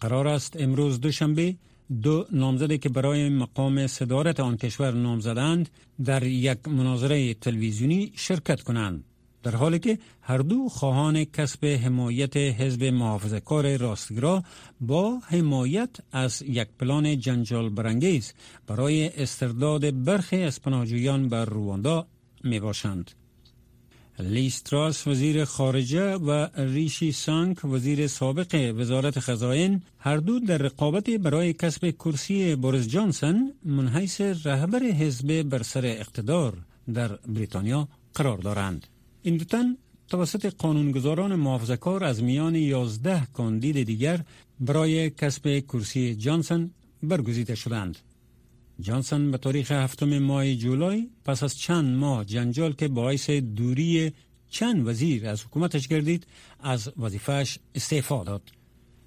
قرار 0.00 0.28
است 0.28 0.56
امروز 0.60 1.00
دوشنبه 1.00 1.56
دو 2.02 2.26
نامزدی 2.32 2.78
که 2.78 2.88
برای 2.88 3.28
مقام 3.28 3.86
صدارت 3.86 4.40
آن 4.40 4.56
کشور 4.56 4.90
نامزدند 4.90 5.68
در 6.04 6.22
یک 6.22 6.68
مناظره 6.68 7.34
تلویزیونی 7.34 8.12
شرکت 8.16 8.62
کنند. 8.62 9.04
در 9.48 9.56
حالی 9.56 9.78
که 9.78 9.98
هر 10.20 10.38
دو 10.38 10.68
خواهان 10.68 11.24
کسب 11.24 11.64
حمایت 11.66 12.36
حزب 12.36 12.84
محافظه 12.84 13.40
کار 13.40 13.76
راستگرا 13.76 14.42
با 14.80 15.18
حمایت 15.26 15.90
از 16.12 16.42
یک 16.42 16.68
پلان 16.78 17.18
جنجال 17.18 17.68
برانگیز 17.68 18.32
برای 18.66 19.08
استرداد 19.22 20.04
برخی 20.04 20.42
از 20.42 20.62
پناهجویان 20.62 21.28
بر 21.28 21.44
رواندا 21.44 22.06
می 22.44 22.60
باشند. 22.60 23.10
لیستراس 24.18 25.06
وزیر 25.06 25.44
خارجه 25.44 26.14
و 26.14 26.46
ریشی 26.56 27.12
سانک 27.12 27.64
وزیر 27.64 28.06
سابق 28.06 28.72
وزارت 28.76 29.20
خزائن 29.20 29.82
هر 29.98 30.16
دو 30.16 30.40
در 30.40 30.58
رقابت 30.58 31.10
برای 31.10 31.52
کسب 31.52 31.90
کرسی 31.90 32.54
بوریس 32.54 32.88
جانسن 32.88 33.52
منحیث 33.64 34.20
رهبر 34.20 34.82
حزب 34.82 35.42
بر 35.42 35.62
سر 35.62 35.86
اقتدار 35.86 36.58
در 36.94 37.08
بریتانیا 37.08 37.88
قرار 38.14 38.38
دارند. 38.38 38.86
این 39.22 39.36
دو 39.36 39.44
تن 39.44 39.76
توسط 40.08 40.54
قانونگذاران 40.58 41.34
محافظه 41.34 41.76
کار 41.76 42.04
از 42.04 42.22
میان 42.22 42.54
یازده 42.54 43.26
کاندید 43.32 43.82
دیگر 43.82 44.20
برای 44.60 45.10
کسب 45.10 45.58
کرسی 45.58 46.14
جانسن 46.14 46.70
برگزیده 47.02 47.54
شدند. 47.54 47.98
جانسن 48.80 49.30
به 49.30 49.38
تاریخ 49.38 49.72
هفتم 49.72 50.18
ماه 50.18 50.54
جولای 50.54 51.08
پس 51.24 51.42
از 51.42 51.58
چند 51.58 51.96
ماه 51.96 52.24
جنجال 52.24 52.72
که 52.72 52.88
باعث 52.88 53.30
دوری 53.30 54.12
چند 54.50 54.88
وزیر 54.88 55.26
از 55.26 55.44
حکومتش 55.44 55.88
گردید 55.88 56.26
از 56.60 56.92
وظیفهش 56.98 57.58
استعفا 57.74 58.24
داد. 58.24 58.42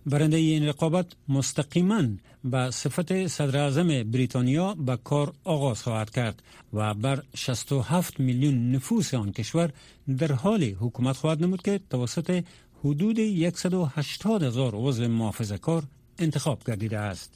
برنده 0.05 0.37
این 0.37 0.67
رقابت 0.67 1.05
مستقیما 1.27 2.03
به 2.43 2.71
صفت 2.71 3.27
صدر 3.27 3.57
اعظم 3.57 4.03
بریتانیا 4.03 4.73
به 4.73 4.97
کار 5.03 5.33
آغاز 5.43 5.83
خواهد 5.83 6.09
کرد 6.09 6.43
و 6.73 6.93
بر 6.93 7.23
67 7.35 8.19
میلیون 8.19 8.71
نفوس 8.71 9.13
آن 9.13 9.31
کشور 9.31 9.71
در 10.17 10.31
حال 10.31 10.63
حکومت 10.63 11.15
خواهد 11.15 11.43
نمود 11.43 11.61
که 11.61 11.79
توسط 11.89 12.43
حدود 12.83 13.49
180 13.55 14.43
هزار 14.43 14.75
عضو 14.75 15.07
محافظه 15.07 15.57
کار 15.57 15.83
انتخاب 16.19 16.61
گردیده 16.67 16.97
است. 16.97 17.33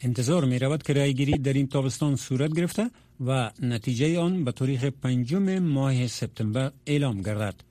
انتظار 0.00 0.44
می 0.44 0.58
رود 0.58 0.82
که 0.82 0.92
رایگیری 0.92 1.38
در 1.38 1.52
این 1.52 1.66
تابستان 1.66 2.16
صورت 2.16 2.56
گرفته 2.56 2.90
و 3.26 3.50
نتیجه 3.62 4.20
آن 4.20 4.44
به 4.44 4.52
تاریخ 4.52 4.84
پنجم 4.84 5.58
ماه 5.58 6.06
سپتامبر 6.06 6.72
اعلام 6.86 7.22
گردد. 7.22 7.67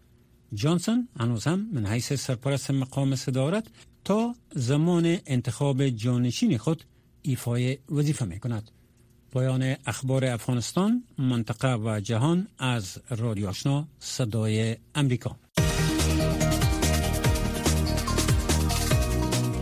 جانسون 0.53 1.07
هنوز 1.19 1.47
هم 1.47 1.69
من 1.73 1.85
حیث 1.85 2.13
سرپرست 2.13 2.71
مقام 2.71 3.15
صدارت 3.15 3.67
تا 4.05 4.35
زمان 4.55 5.17
انتخاب 5.25 5.89
جانشین 5.89 6.57
خود 6.57 6.83
ایفای 7.21 7.77
وظیفه 7.89 8.25
می 8.25 8.39
کند. 8.39 8.71
پایان 9.31 9.75
اخبار 9.85 10.25
افغانستان، 10.25 11.03
منطقه 11.17 11.75
و 11.75 11.99
جهان 11.99 12.47
از 12.59 12.97
رادیو 13.09 13.47
آشنا 13.47 13.87
صدای 13.99 14.77
امریکا. 14.95 15.35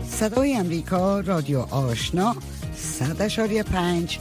صدای 0.09 0.55
امریکا 0.55 1.19
رادیو 1.19 1.59
آشنا 1.59 2.35
صد 2.75 3.61
پنج 3.61 4.19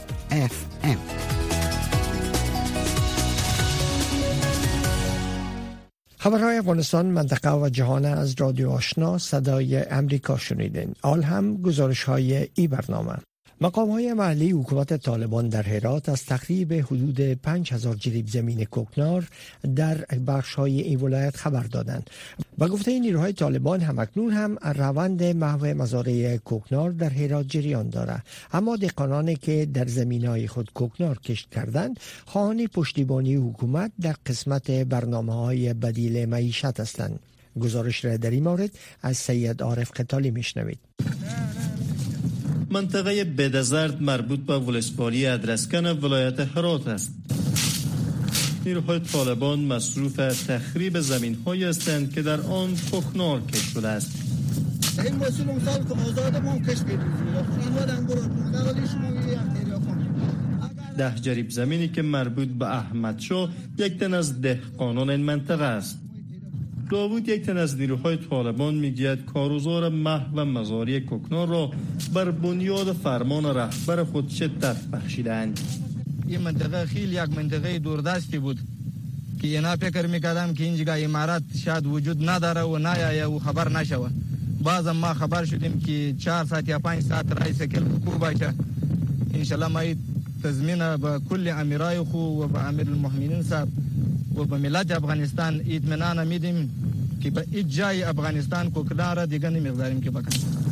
خبرهای 6.25 6.57
افغانستان 6.57 7.05
منطقه 7.05 7.51
و 7.51 7.69
جهان 7.69 8.05
از 8.05 8.35
رادیو 8.37 8.69
آشنا 8.69 9.17
صدای 9.17 9.77
امریکا 9.77 10.37
شنیدین. 10.37 10.93
آل 11.01 11.21
هم 11.21 11.57
گزارش 11.57 12.03
های 12.03 12.47
ای 12.53 12.67
برنامه. 12.67 13.13
مقام 13.61 13.89
های 13.89 14.13
محلی 14.13 14.51
حکومت 14.51 14.93
طالبان 14.93 15.49
در 15.49 15.63
هرات 15.63 16.09
از 16.09 16.25
تخریب 16.25 16.73
حدود 16.73 17.19
5000 17.21 17.95
جریب 17.95 18.27
زمین 18.27 18.65
کوکنار 18.65 19.27
در 19.75 19.97
بخش 20.27 20.53
های 20.55 20.81
این 20.81 21.01
ولایت 21.01 21.35
خبر 21.35 21.63
دادند. 21.63 22.09
با 22.57 22.67
گفته 22.67 22.99
نیروهای 22.99 23.33
طالبان 23.33 23.81
همکنون 23.81 24.31
هم 24.33 24.57
روند 24.75 25.23
محو 25.23 25.65
مزارع 25.65 26.37
کوکنار 26.37 26.91
در 26.91 27.09
هرات 27.09 27.47
جریان 27.47 27.89
دارد 27.89 28.25
اما 28.53 28.75
دهقانانی 28.75 29.35
که 29.35 29.67
در 29.73 29.87
زمین 29.87 30.25
های 30.25 30.47
خود 30.47 30.71
کوکنار 30.73 31.19
کشت 31.19 31.49
کردند 31.49 31.99
خواهان 32.25 32.67
پشتیبانی 32.67 33.35
حکومت 33.35 33.91
در 34.01 34.15
قسمت 34.25 34.71
برنامه 34.71 35.33
های 35.33 35.73
بدیل 35.73 36.25
معیشت 36.25 36.79
هستند. 36.79 37.19
گزارش 37.59 38.05
را 38.05 38.17
در 38.17 38.29
این 38.29 38.43
مورد 38.43 38.71
از 39.01 39.17
سید 39.17 39.63
عارف 39.63 39.91
قتالی 39.99 40.31
میشنوید. 40.31 40.79
منطقه 42.69 43.23
بدزرد 43.23 44.01
مربوط 44.01 44.39
به 44.39 44.57
ولسوالی 44.59 45.25
ادرسکن 45.25 45.85
ولایت 45.85 46.39
هرات 46.39 46.87
است. 46.87 47.11
نیروهای 48.65 48.99
طالبان 48.99 49.59
مصروف 49.59 50.15
تخریب 50.47 50.99
زمین 50.99 51.37
های 51.45 51.63
هستند 51.63 52.13
که 52.13 52.21
در 52.21 52.41
آن 52.41 52.75
پخنار 52.91 53.41
کش 53.41 53.59
شده 53.59 53.87
است. 53.87 54.11
این 55.03 55.19
ده 60.97 61.15
جریب 61.21 61.49
زمینی 61.49 61.87
که 61.87 62.01
مربوط 62.01 62.47
به 62.47 62.65
احمد 62.65 63.19
شو 63.19 63.49
یک 63.77 63.99
تن 63.99 64.13
از 64.13 64.41
دهقانان 64.41 65.09
این 65.09 65.21
منطقه 65.21 65.63
است. 65.63 66.04
داوود 66.91 67.29
یک 67.29 67.45
تن 67.45 67.57
از 67.57 67.77
نیروهای 67.77 68.17
طالبان 68.17 68.75
می‌گوید 68.75 69.25
کاروزار 69.25 69.89
مح 69.89 70.25
و 70.35 70.45
مزاری 70.45 71.01
کوکنار 71.01 71.47
را 71.47 71.71
بر 72.13 72.31
بنیاد 72.31 72.93
فرمان 72.93 73.45
رهبر 73.45 74.03
خود 74.03 74.29
شدت 74.29 74.77
بخشیدند 74.93 75.59
این 76.27 76.41
منطقه 76.41 76.85
خیلی 76.85 77.15
یک 77.15 77.37
منطقه 77.37 77.79
دوردستی 77.79 78.39
بود 78.39 78.59
که 79.41 79.47
اینا 79.47 79.75
فکر 79.75 80.07
می‌کردم 80.07 80.53
که 80.53 80.63
اینجا 80.63 80.93
امارات 80.93 81.43
شاید 81.65 81.85
وجود 81.85 82.29
نداره 82.29 82.61
و 82.61 82.77
نه 82.77 83.25
و 83.25 83.39
خبر 83.39 83.69
نشوه 83.69 84.09
بعض 84.63 84.87
ما 84.87 85.13
خبر 85.13 85.45
شدیم 85.45 85.81
که 85.85 86.15
چهار 86.19 86.45
ساعت 86.45 86.69
یا 86.69 86.79
پنج 86.79 87.03
ساعت 87.03 87.41
رئیس 87.41 87.61
کل 87.61 87.83
کو 88.05 88.11
باشه. 88.11 88.53
انشالله 89.33 89.67
ما 89.67 89.81
تضمین 90.43 90.97
به 90.97 91.19
کل 91.29 91.47
امیرای 91.47 91.99
خو 92.01 92.17
و 92.17 92.47
به 92.47 92.67
امیر 92.67 92.89
المؤمنین 92.89 93.43
صاحب 93.43 93.67
و 94.35 94.45
به 94.45 94.57
ملت 94.57 94.91
افغانستان 94.91 95.61
اطمینان 95.69 96.27
میدیم 96.27 96.71
که 97.21 97.29
به 97.29 97.45
ایت 97.51 97.69
جای 97.69 98.03
افغانستان 98.03 98.71
کوکنار 98.71 99.25
دیگه 99.25 99.49
نمی‌گذاریم 99.49 100.01
که 100.01 100.11
بکنیم 100.11 100.65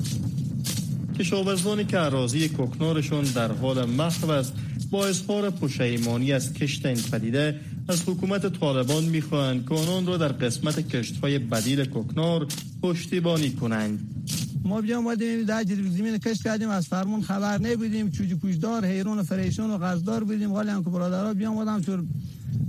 کشاورزانی 1.20 1.86
که 1.86 2.00
اراضی 2.00 2.50
کوکنارشون 2.50 3.24
در 3.24 3.52
حال 3.52 3.86
محو 3.86 4.32
است 4.32 4.54
با 4.92 5.08
اظهار 5.08 5.50
پشیمانی 5.50 6.34
از 6.34 6.54
کشت 6.54 6.86
این 6.86 7.02
پدیده 7.12 7.60
از 7.88 8.04
حکومت 8.10 8.60
طالبان 8.60 9.04
می‌خواهند 9.04 9.70
که 9.70 9.76
آنان 9.76 10.06
را 10.06 10.18
در 10.18 10.28
قسمت 10.28 10.88
کشت 10.88 11.18
های 11.18 11.40
بدیل 11.40 11.86
کوکنار 11.86 12.48
پشتیبانی 12.82 13.50
کنند 13.50 14.00
ما 14.64 14.82
بیا 14.82 14.98
اومدیم 14.98 15.44
در 15.44 15.64
زمین 15.98 16.18
کشت 16.18 16.44
کردیم 16.44 16.70
از 16.70 16.88
فرمون 16.88 17.22
خبر 17.22 17.58
نبودیم 17.58 18.12
چوجی 18.12 18.36
پوشدار 18.36 18.86
حیرون 18.86 19.20
و 19.20 19.24
فریشون 19.24 19.70
و 19.70 19.78
غزدار 19.78 20.24
بودیم 20.24 20.52
ولی 20.52 20.70
هم 20.70 20.84
که 20.84 20.90
برادرها 20.90 21.34
بیا 21.34 21.50
اومدم 21.50 21.82
چون 21.82 22.08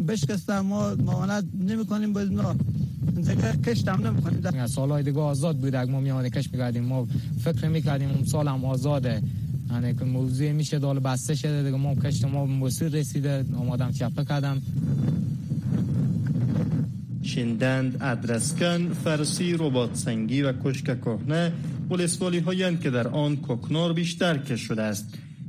بشکسته 0.08 0.60
ما 0.60 0.94
معاملت 0.94 1.44
نمی 1.68 1.86
کنیم 1.86 2.12
با 2.12 2.20
اینا. 2.20 2.54
کشت 3.66 3.88
هم 3.88 4.06
نمی 4.06 4.22
کنیم 4.22 4.66
سالهای 4.66 5.02
دیگه 5.02 5.20
آزاد 5.20 5.56
بود. 5.56 5.74
اگه 5.74 5.90
ما 5.90 6.00
میامده 6.00 6.30
کشت 6.30 6.52
می‌کردیم 6.52 6.84
ما 6.84 7.06
فکر 7.44 7.68
می‌کردیم 7.68 8.10
اون 8.10 8.24
سال 8.24 8.48
هم 8.48 8.64
آزاده. 8.64 9.22
یعنی 9.70 9.94
که 9.94 10.04
موضوع 10.04 10.52
میشه 10.52 10.78
دال 10.78 10.98
بسته 10.98 11.34
شده 11.34 11.62
دیگه. 11.62 11.76
ما 11.76 11.94
کشت 11.94 12.24
ما 12.24 12.46
مسیر 12.46 12.88
رسیده. 12.88 13.44
آمادم 13.56 13.92
چپه 13.92 14.24
کردم. 14.24 14.62
شندند 17.22 17.96
ادرسکن 18.00 18.92
فرسی 19.04 19.52
ربات 19.52 19.96
سنگی 19.96 20.42
و 20.42 20.52
کشک 20.64 21.00
کهنه. 21.00 21.52
ولسوالی 21.90 22.38
هایند 22.38 22.80
که 22.80 22.90
در 22.90 23.08
آن 23.08 23.36
کوکنار 23.36 23.92
بیشتر 23.92 24.38
کش 24.38 24.60
شده 24.60 24.82
است. 24.82 25.08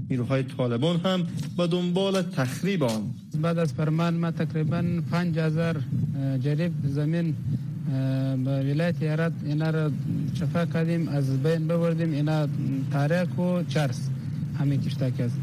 نیروهای 0.09 0.43
طالبان 0.43 0.99
هم 0.99 1.23
به 1.57 1.67
دنبال 1.67 2.21
تخریب 2.21 2.83
آن. 2.83 3.01
بعد 3.41 3.57
از 3.57 3.73
فرمان 3.73 4.13
ما 4.13 4.31
تقریبا 4.31 4.83
5000 5.11 5.75
جریب 6.43 6.71
زمین 6.87 7.35
به 8.45 8.73
ولایت 8.73 9.03
هرات 9.03 9.33
اینا 9.45 9.69
را 9.69 9.91
چفا 10.39 10.65
کردیم 10.65 11.07
از 11.07 11.43
بین 11.43 11.67
ببردیم 11.67 12.11
اینا 12.11 12.47
تاریک 12.91 13.39
و 13.39 13.63
چرس 13.63 13.99
همین 14.59 14.81
کشتک 14.81 15.19
است. 15.19 15.35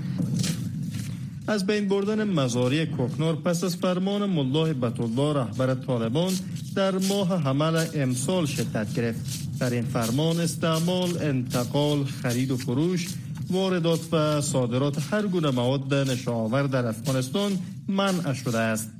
از 1.46 1.66
بین 1.66 1.88
بردن 1.88 2.24
مزاری 2.24 2.86
کوکنار 2.86 3.36
پس 3.36 3.64
از 3.64 3.76
فرمان 3.76 4.30
ملاه 4.30 4.72
بطالله 4.72 5.40
رهبر 5.40 5.74
طالبان 5.74 6.32
در 6.74 6.98
ماه 6.98 7.42
حمل 7.42 7.84
امسال 7.94 8.46
شدت 8.46 8.94
گرفت. 8.94 9.42
در 9.60 9.70
این 9.70 9.82
فرمان 9.82 10.40
استعمال 10.40 11.18
انتقال 11.20 12.04
خرید 12.04 12.50
و 12.50 12.56
فروش 12.56 13.08
واردات 13.50 14.00
و 14.12 14.40
صادرات 14.40 14.98
هر 15.10 15.26
گونه 15.26 15.50
مواد 15.50 15.94
نشاور 15.94 16.62
در 16.62 16.86
افغانستان 16.86 17.58
منع 17.88 18.32
شده 18.32 18.58
است 18.58 18.90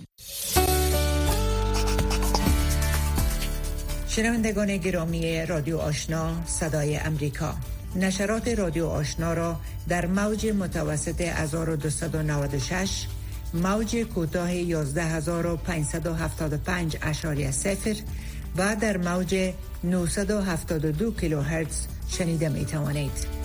شنوندگان 4.09 4.77
گرامی 4.77 5.47
رادیو 5.47 5.79
آشنا 5.79 6.47
صدای 6.47 6.97
امریکا 6.97 7.55
نشرات 7.97 8.49
رادیو 8.49 8.87
آشنا 8.87 9.35
را 9.35 9.57
در 9.89 10.07
موج 10.07 10.47
متوسط 10.47 11.21
1296 11.21 13.07
موج 13.55 13.97
کوتاه 13.97 14.51
11575 14.51 16.97
اشاری 17.03 17.53
صفر 17.53 17.97
و 18.57 18.77
در 18.81 18.97
موج 18.97 19.53
972 19.85 21.13
کیلوهرتز 21.13 21.87
شنیده 22.09 22.49
می 22.49 22.65
توانید. 22.65 23.42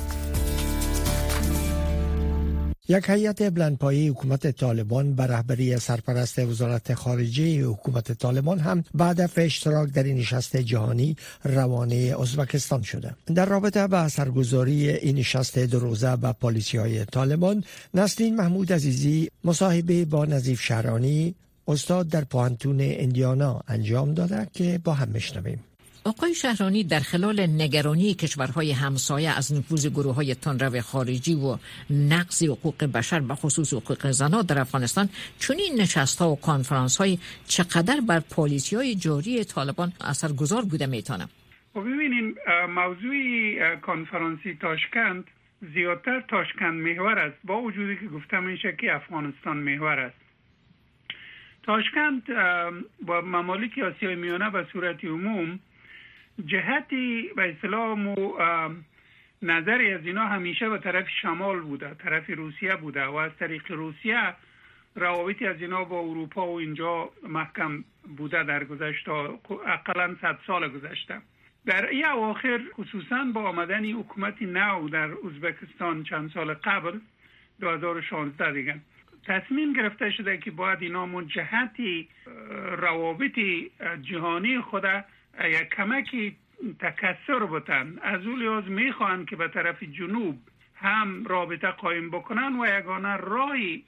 یک 2.89 3.10
هیئت 3.10 3.44
بلندپایه 3.44 4.12
حکومت 4.12 4.51
طالبان 4.51 5.15
به 5.15 5.24
رهبری 5.24 5.77
سرپرست 5.77 6.39
وزارت 6.39 6.94
خارجه 6.94 7.65
حکومت 7.65 8.12
طالبان 8.12 8.60
هم 8.60 8.84
بعد 8.94 9.22
از 9.22 9.29
اشتراک 9.38 9.89
در 9.89 10.03
این 10.03 10.17
نشست 10.17 10.58
جهانی 10.58 11.15
روانه 11.44 12.15
ازبکستان 12.22 12.82
شده. 12.82 13.15
در 13.36 13.46
رابطه 13.46 13.88
با 13.88 14.10
سرگزاری 14.10 14.89
این 14.89 15.15
نشست 15.15 15.60
دو 15.60 15.79
روزه 15.79 16.15
با 16.15 16.34
پالیسی 16.34 16.77
های 16.77 17.06
طالبان 17.06 17.63
نسلین 17.94 18.36
محمود 18.36 18.74
عزیزی 18.74 19.29
مصاحبه 19.44 20.06
با 20.06 20.25
نظیف 20.25 20.62
شهرانی 20.62 21.36
استاد 21.67 22.08
در 22.08 22.24
پوانتون 22.24 22.77
اندیانا 22.82 23.62
انجام 23.67 24.13
داده 24.13 24.48
که 24.53 24.79
با 24.84 24.94
هم 24.94 25.10
میشنویم 25.10 25.63
آقای 26.07 26.35
شهرانی 26.35 26.83
در 26.83 26.99
خلال 26.99 27.39
نگرانی 27.41 28.13
کشورهای 28.13 28.71
همسایه 28.71 29.37
از 29.37 29.53
نفوذ 29.53 29.87
گروه 29.87 30.15
های 30.15 30.35
تنرو 30.35 30.81
خارجی 30.81 31.35
و 31.35 31.57
نقض 31.89 32.43
حقوق 32.43 32.83
بشر 32.83 33.19
به 33.19 33.35
خصوص 33.35 33.73
حقوق 33.73 34.11
زنان 34.11 34.45
در 34.45 34.59
افغانستان 34.59 35.09
چون 35.39 35.55
این 35.57 35.81
نشست 35.81 36.19
ها 36.19 36.31
و 36.31 36.39
کانفرانس 36.39 36.97
های 36.97 37.17
چقدر 37.47 37.99
بر 38.07 38.19
پالیسی 38.19 38.75
های 38.75 38.95
جاری 38.95 39.43
طالبان 39.43 39.93
اثرگذار 40.01 40.61
بوده 40.61 40.85
می‌تونم؟ 40.85 41.29
خب 41.73 41.79
ببینیم 41.79 42.35
موضوع 42.69 43.75
کنفرانسی 43.75 44.57
تاشکند 44.61 45.23
زیادتر 45.73 46.21
تاشکند 46.21 46.81
محور 46.81 47.19
است. 47.19 47.37
با 47.43 47.61
وجودی 47.61 47.95
که 47.99 48.07
گفتم 48.07 48.43
میشه 48.43 48.75
که 48.79 48.95
افغانستان 48.95 49.57
محور 49.57 49.99
است. 49.99 50.21
تاشکند 51.63 52.23
با 53.01 53.21
ممالک 53.21 53.71
آسیای 53.77 54.15
میانه 54.15 54.49
به 54.49 54.65
صورت 54.73 55.05
عموم 55.05 55.59
جهتی 56.46 57.29
به 57.36 57.50
اصطلاح 57.50 57.98
نظری 59.41 59.94
از 59.94 60.06
اینا 60.06 60.27
همیشه 60.27 60.70
به 60.70 60.77
طرف 60.77 61.06
شمال 61.22 61.60
بوده 61.60 61.94
طرف 61.94 62.29
روسیه 62.29 62.75
بوده 62.75 63.06
و 63.06 63.15
از 63.15 63.32
طریق 63.39 63.72
روسیه 63.72 64.34
روابطی 64.96 65.46
از 65.48 65.62
اینا 65.62 65.84
با 65.84 66.00
اروپا 66.00 66.48
و 66.48 66.60
اینجا 66.60 67.10
محکم 67.27 67.84
بوده 68.17 68.44
در 68.44 68.63
گذشته 68.63 69.12
اقلا 69.65 70.15
صد 70.22 70.39
سال 70.48 70.67
گذشته. 70.67 71.22
در 71.65 71.86
ای 71.86 72.03
اواخر 72.03 72.62
خصوصا 72.74 73.25
با 73.34 73.41
آمدن 73.41 73.86
حکومت 73.86 74.41
نو 74.41 74.89
در 74.89 75.10
ازبکستان 75.25 76.03
چند 76.03 76.32
سال 76.32 76.53
قبل 76.53 77.00
2016 77.60 78.51
دیگه 78.51 78.79
تصمیم 79.25 79.74
گرفته 79.74 80.12
شده 80.12 80.38
که 80.38 80.51
باید 80.51 80.82
اینا 80.82 81.24
جهتی 81.24 82.10
روابط 82.77 83.39
جهانی 84.01 84.62
خود 84.62 84.86
یک 85.44 85.70
کمکی 85.70 86.36
تکسر 86.79 87.39
بتن 87.39 88.00
از 88.01 88.25
او 88.25 88.36
لحاظ 88.36 88.63
می‌خواهند 88.63 89.29
که 89.29 89.36
به 89.36 89.48
طرف 89.48 89.84
جنوب 89.84 90.39
هم 90.75 91.25
رابطه 91.25 91.67
قایم 91.67 92.10
بکنن 92.10 92.60
و 92.60 92.79
یگانه 92.79 93.17
راهی 93.17 93.84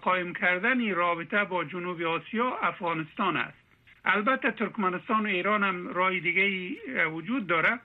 قایم 0.00 0.34
کردن 0.34 0.94
رابطه 0.94 1.44
با 1.44 1.64
جنوب 1.64 2.02
آسیا 2.02 2.56
افغانستان 2.56 3.36
است. 3.36 3.58
البته 4.04 4.50
ترکمنستان 4.50 5.26
و 5.26 5.28
ایران 5.28 5.64
هم 5.64 5.88
راه 5.88 6.18
دیگه 6.18 7.06
وجود 7.06 7.46
داره. 7.46 7.78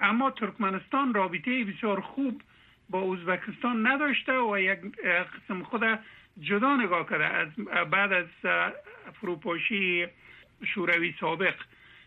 اما 0.00 0.30
ترکمنستان 0.30 1.14
رابطه 1.14 1.64
بسیار 1.64 2.00
خوب 2.00 2.42
با 2.90 3.14
ازبکستان 3.14 3.86
نداشته 3.86 4.38
و 4.38 4.58
یک 4.58 4.78
قسم 5.04 5.62
خود 5.62 5.98
جدا 6.40 6.76
نگاه 6.76 7.08
کرده. 7.08 7.24
از 7.24 7.48
بعد 7.90 8.12
از 8.12 8.26
فروپاشی 9.20 10.06
شوروی 10.64 11.14
سابق 11.20 11.54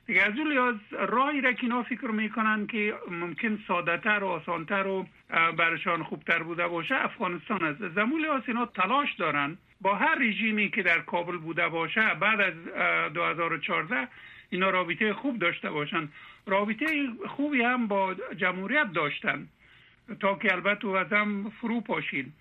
دیگه 0.08 0.22
از 0.22 0.38
اون 0.38 0.48
لحاظ 0.48 0.76
راهی 0.91 1.41
را 1.41 1.54
که 1.54 1.68
فکر 1.89 2.08
می‌کنن 2.08 2.68
که 2.68 2.94
ممکن 3.12 3.60
سادتر 3.68 4.24
و 4.24 4.28
آسانتر 4.28 4.88
و 4.88 5.06
برشان 5.58 6.04
خوبتر 6.04 6.44
بوده 6.44 6.68
باشه 6.68 6.96
افغانستان 6.96 7.63
است. 7.63 7.88
زمون 7.96 8.22
لحاظ 8.22 8.41
اینا 8.48 8.65
تلاش 8.65 9.13
دارن 9.13 9.58
با 9.82 9.96
هر 9.96 10.15
رژیمی 10.15 10.70
که 10.70 10.84
در 10.84 11.00
کابل 11.00 11.38
بوده 11.38 11.68
باشه 11.68 12.13
بعد 12.13 12.41
از 12.41 12.54
2014 13.13 14.08
اینا 14.50 14.70
رابطه 14.70 15.13
خوب 15.13 15.39
داشته 15.39 15.70
باشن. 15.70 16.10
رابطه 16.46 17.08
خوبی 17.28 17.62
هم 17.62 17.88
با 17.88 18.15
جمهوریت 18.38 18.94
داشتن 18.94 19.48
تا 20.20 20.36
که 20.36 20.54
البته 20.54 20.88
از 20.88 21.13
هم 21.13 21.52
فرو 21.62 21.82
پاشید 21.82 22.34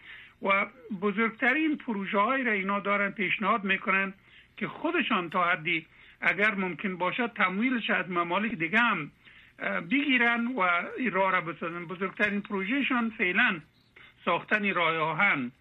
و 0.43 0.67
بزرگترین 1.01 1.77
پروژه 1.77 2.19
های 2.19 2.45
را 2.45 2.53
اینا 2.53 2.81
دارن 2.81 3.11
پیشنهاد 3.11 3.65
می‌کنن 3.65 4.13
که 4.57 4.69
خودشان 4.69 5.31
تا 5.31 5.45
حدی 5.45 5.87
اگر 6.27 6.55
ممکن 6.55 6.97
باشد 6.97 7.33
تمویلش 7.33 7.91
از 7.91 8.11
ممالک 8.11 8.53
دیگه 8.53 8.79
هم 8.79 9.11
بگیرن 9.91 10.47
و 10.47 10.61
این 10.99 11.11
راه 11.11 11.33
را 11.33 11.41
بسازن. 11.41 11.85
بزرگترین 11.85 12.41
پروژهشان 12.41 13.13
فعلا 13.19 13.61
ساختن 14.25 14.75
راه 14.75 14.97
آهن. 14.97 15.53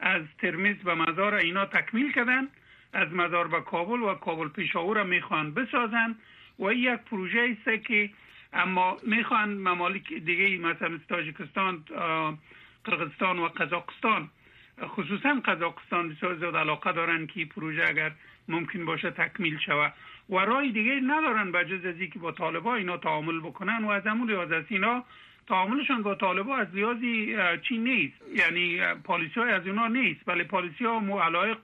از 0.00 0.22
ترمیز 0.38 0.76
به 0.76 0.94
مزار 0.94 1.34
اینا 1.34 1.66
تکمیل 1.66 2.12
کردن. 2.12 2.48
از 2.92 3.12
مزار 3.12 3.48
به 3.48 3.60
کابل 3.60 4.02
و 4.02 4.14
کابل 4.14 4.48
پیشاور 4.48 4.96
را 4.96 5.04
می‌خوان 5.04 5.54
بسازن. 5.54 6.16
و 6.58 6.72
یک 6.72 7.00
پروژه 7.00 7.56
است 7.58 7.84
که 7.86 8.10
اما 8.52 8.96
می‌خوان 9.02 9.48
ممالک 9.48 10.12
دیگه 10.12 10.58
مثلا 10.58 10.98
تاجیکستان 11.08 11.84
قرغستان 12.84 13.38
و 13.38 13.48
قزاقستان 13.48 14.30
خصوصا 14.82 15.40
قزاقستان 15.44 16.08
بسیار 16.08 16.38
زیاد 16.38 16.56
علاقه 16.56 16.92
دارن 16.92 17.26
که 17.26 17.44
پروژه 17.44 17.84
اگر 17.88 18.12
ممکن 18.48 18.84
باشه 18.84 19.10
تکمیل 19.10 19.58
شود. 19.58 19.92
و 20.30 20.36
رای 20.36 20.72
دیگه 20.72 21.00
ندارن 21.02 21.52
به 21.52 21.64
جز 21.64 21.84
از 21.84 22.10
که 22.12 22.18
با 22.18 22.32
طالبا 22.32 22.74
اینا 22.74 22.96
تعامل 22.96 23.40
بکنن 23.40 23.84
و 23.84 23.88
از 23.88 24.06
همون 24.06 24.30
از 24.52 24.64
اینا 24.68 25.04
تعاملشان 25.48 26.02
با 26.02 26.14
طالبا 26.14 26.56
از 26.56 26.66
لیازی 26.74 27.36
چی 27.68 27.78
نیست. 27.78 28.14
یعنی 28.34 28.80
پالیسی 29.04 29.40
های 29.40 29.50
از 29.50 29.66
اینا 29.66 29.88
نیست. 29.88 30.20
ولی 30.26 30.44
پالیسی 30.44 30.84
ها 30.84 31.00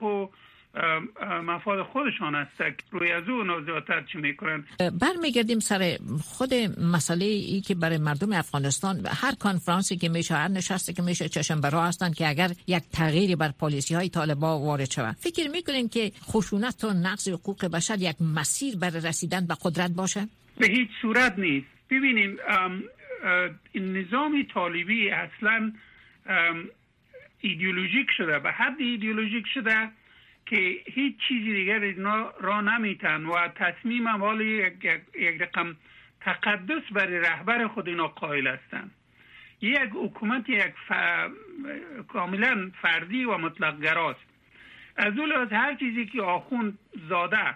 و 0.03 0.29
مفاد 1.43 1.83
خودشان 1.83 2.35
است 2.35 2.51
روی 2.91 3.11
از 3.11 3.29
اون 3.29 3.65
زیادتر 3.65 4.03
چی 4.11 4.17
می‌کنن؟ 4.17 4.65
برمیگردیم 5.01 5.59
سر 5.59 5.97
خود 6.23 6.53
مسئله 6.93 7.25
ای 7.25 7.61
که 7.61 7.75
برای 7.75 7.97
مردم 7.97 8.33
افغانستان 8.33 9.05
هر 9.05 9.35
کنفرانسی 9.35 9.97
که 9.97 10.09
میشه 10.09 10.35
هر 10.35 10.47
نشستی 10.47 10.93
که 10.93 11.01
میشه 11.01 11.29
چشم 11.29 11.61
برا 11.61 11.83
هستن 11.83 12.11
که 12.11 12.29
اگر 12.29 12.51
یک 12.67 12.83
تغییری 12.93 13.35
بر 13.35 13.51
پالیسی 13.59 13.95
های 13.95 14.09
طالبا 14.09 14.59
وارد 14.59 14.91
شود 14.91 15.15
فکر 15.19 15.49
می‌کنین 15.51 15.89
که 15.89 16.11
خشونت 16.23 16.83
و 16.83 16.93
نقض 16.93 17.29
حقوق 17.29 17.65
بشر 17.65 17.97
یک 17.99 18.15
مسیر 18.35 18.77
برای 18.77 19.01
رسیدن 19.01 19.47
به 19.47 19.55
قدرت 19.61 19.91
باشه؟ 19.91 20.27
به 20.57 20.67
هیچ 20.67 20.89
صورت 21.01 21.39
نیست. 21.39 21.67
ببینیم 21.89 22.37
این 23.71 23.97
نظام 23.97 24.43
طالبی 24.53 25.09
اصلا 25.09 25.71
ایدئولوژیک 27.41 28.07
شده. 28.17 28.39
به 28.39 28.51
حد 28.51 28.75
ایدئولوژیک 28.79 29.45
شده 29.53 29.89
که 30.45 30.75
هیچ 30.85 31.17
چیزی 31.27 31.53
دیگر 31.53 31.79
را 32.39 32.61
نمیتن 32.61 33.25
و 33.25 33.47
تصمیم 33.47 34.07
حال 34.07 34.41
یک, 34.41 34.73
یک 35.19 35.41
رقم 35.41 35.75
تقدس 36.21 36.83
برای 36.91 37.19
رهبر 37.19 37.67
خود 37.67 37.87
اینا 37.87 38.07
قائل 38.07 38.47
هستند 38.47 38.91
یک 39.61 39.89
حکومت 39.93 40.49
یک 40.49 40.73
ف... 40.87 40.93
کاملا 42.07 42.71
فردی 42.81 43.25
و 43.25 43.37
مطلق 43.37 43.81
گراست 43.81 44.33
از 44.97 45.17
اون 45.17 45.31
از 45.31 45.49
هر 45.51 45.75
چیزی 45.75 46.05
که 46.05 46.21
آخون 46.21 46.77
زاده 47.09 47.55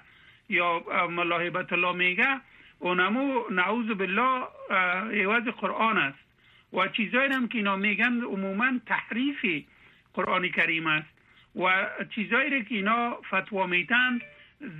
یا 0.50 0.84
ملاحبت 1.10 1.73
الله 1.73 1.91
میگه 1.91 2.41
اونمو 2.80 3.41
نعوذ 3.52 3.88
بالله 3.88 4.47
عوض 5.23 5.43
قرآن 5.43 5.97
است. 5.97 6.19
و 6.73 6.88
چیزایی 6.88 7.34
هم 7.34 7.47
که 7.47 7.58
اینا 7.58 7.76
میگن 7.76 8.21
عموما 8.21 8.71
تحریف 8.86 9.65
قرآن 10.13 10.50
کریم 10.50 10.88
است. 10.88 11.16
و 11.58 11.89
چیزایی 12.15 12.63
که 12.63 12.76
اینا 12.76 13.17
فتوا 13.28 13.67
میتن 13.67 14.20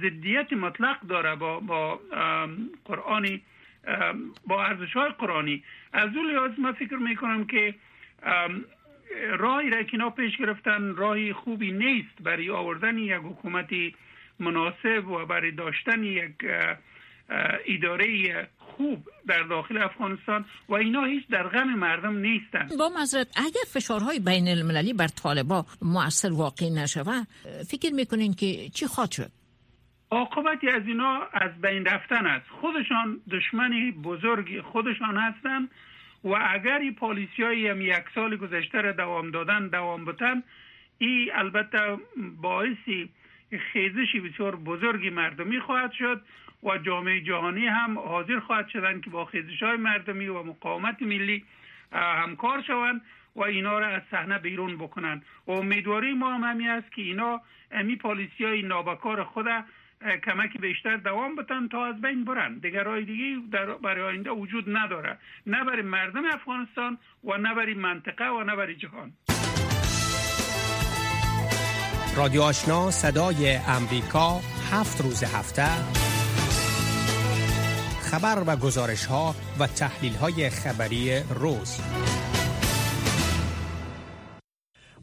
ضدیت 0.02 0.54
مطلق 0.54 1.02
داره 1.02 1.36
با 1.36 1.60
با 1.60 2.00
قرآنی 2.86 3.42
با 4.48 4.66
ارزش 4.66 4.94
های 4.94 5.10
قرآنی. 5.10 5.64
از 5.94 6.16
اون 6.16 6.32
لحاظ 6.32 6.52
من 6.60 6.72
فکر 6.72 6.96
می‌کنم 6.96 7.46
که 7.46 7.76
راهی 9.38 9.70
را 9.70 9.84
که 9.84 9.90
اینا 9.94 10.10
پیش 10.10 10.38
گرفتن 10.38 10.96
راهی 10.96 11.34
خوبی 11.34 11.72
نیست 11.72 12.22
برای 12.24 12.50
آوردن 12.50 12.98
یک 12.98 13.14
حکومتی 13.14 13.96
مناسب 14.40 15.08
و 15.08 15.26
برای 15.26 15.52
داشتن 15.52 16.04
یک 16.04 16.36
اداره 17.66 18.48
خوب 18.78 19.04
در 19.28 19.44
داخل 19.44 19.78
افغانستان 19.78 20.46
و 20.70 20.74
اینا 20.74 21.04
هیچ 21.04 21.28
در 21.28 21.48
غم 21.48 21.74
مردم 21.74 22.18
نیستن. 22.18 22.68
با 22.80 22.90
مذرت 23.02 23.28
اگر 23.36 23.66
فشارهای 23.74 24.20
بین 24.20 24.48
المللی 24.48 24.94
بر 24.94 25.08
طالبا 25.08 25.66
مؤثر 25.82 26.34
واقع 26.34 26.70
نشوه 26.70 27.24
فکر 27.70 27.94
می‌کنین 27.94 28.34
که 28.34 28.70
چی 28.70 28.88
خواهد 28.88 29.12
شد؟ 29.12 29.32
عاقبتی 30.12 30.70
از 30.70 30.84
اینا 30.88 31.20
از 31.34 31.62
بین 31.62 31.86
رفتن 31.86 32.26
است. 32.26 32.46
خودشان 32.62 33.22
دشمن 33.32 33.92
بزرگ 33.92 34.62
خودشان 34.62 35.18
هستند 35.18 35.70
و 36.24 36.30
اگر 36.30 36.78
این 36.78 36.96
پالیسی 36.96 37.44
های 37.44 37.68
هم 37.68 37.82
یک 37.82 38.04
سال 38.16 38.36
گذشته 38.36 38.82
را 38.82 38.92
دوام 38.92 39.32
دادن 39.32 39.68
دوام 39.68 40.06
بتن 40.06 40.44
این 40.98 41.30
البته 41.36 41.78
باعثی 42.42 43.10
خیزشی 43.74 44.20
بسیار 44.20 44.56
بزرگی 44.56 45.10
مردمی 45.10 45.60
خواهد 45.60 45.92
شد. 45.92 46.22
و 46.68 46.78
جامعه 46.78 47.22
جهانی 47.22 47.68
هم 47.68 48.00
حاضر 48.00 48.40
خواهد 48.40 48.68
شدن 48.68 49.02
که 49.02 49.10
با 49.10 49.26
خیزش 49.26 49.64
های 49.64 49.78
مردمی 49.78 50.28
و 50.28 50.44
مقاومت 50.44 51.02
ملی 51.02 51.44
همکار 51.92 52.62
شوند 52.62 53.02
و 53.36 53.44
اینا 53.44 53.80
را 53.80 53.88
از 53.88 54.02
صحنه 54.12 54.38
بیرون 54.38 54.78
بکنن 54.78 55.22
و 55.48 55.52
امیدواری 55.52 56.14
ما 56.14 56.34
هم 56.34 56.44
همی 56.44 56.68
است 56.68 56.92
که 56.92 57.02
اینا 57.02 57.42
امی 57.72 57.96
پالیسی 57.96 58.46
های 58.46 58.62
نابکار 58.62 59.24
خود 59.24 59.46
کمک 60.26 60.58
بیشتر 60.62 60.98
دوام 60.98 61.36
بتن 61.36 61.68
تا 61.68 61.86
از 61.86 62.02
بین 62.02 62.26
برن. 62.26 62.58
دیگر 62.58 62.84
راه 62.84 63.02
دیگه 63.02 63.42
در 63.52 63.66
برای 63.66 64.04
آینده 64.04 64.30
وجود 64.30 64.78
نداره. 64.78 65.18
نه 65.46 65.64
برای 65.64 65.82
مردم 65.82 66.26
افغانستان 66.26 66.98
و 67.24 67.38
نه 67.38 67.54
برای 67.56 67.74
منطقه 67.74 68.26
و 68.26 68.44
نه 68.44 68.56
برای 68.56 68.76
جهان. 68.76 69.14
رادیو 72.18 72.42
آشنا 72.42 72.92
صدای 72.92 73.56
امریکا 73.56 74.40
هفت 74.72 75.02
روز 75.02 75.24
هفته. 75.24 76.07
خبر 78.08 78.44
و 78.48 78.56
گزارش 78.56 79.06
ها 79.06 79.36
و 79.60 79.68
تحلیل 79.68 80.14
های 80.14 80.50
خبری 80.50 81.20
روز 81.20 81.78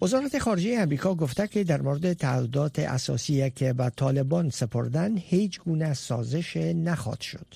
وزارت 0.02 0.38
خارجه 0.38 0.76
امریکا 0.78 1.14
گفته 1.14 1.48
که 1.48 1.64
در 1.64 1.82
مورد 1.82 2.12
تعهدات 2.12 2.78
اساسی 2.78 3.50
که 3.50 3.72
به 3.72 3.90
طالبان 3.96 4.50
سپردن 4.50 5.16
هیچ 5.16 5.60
گونه 5.60 5.94
سازش 5.94 6.56
نخواهد 6.56 7.20
شد. 7.20 7.46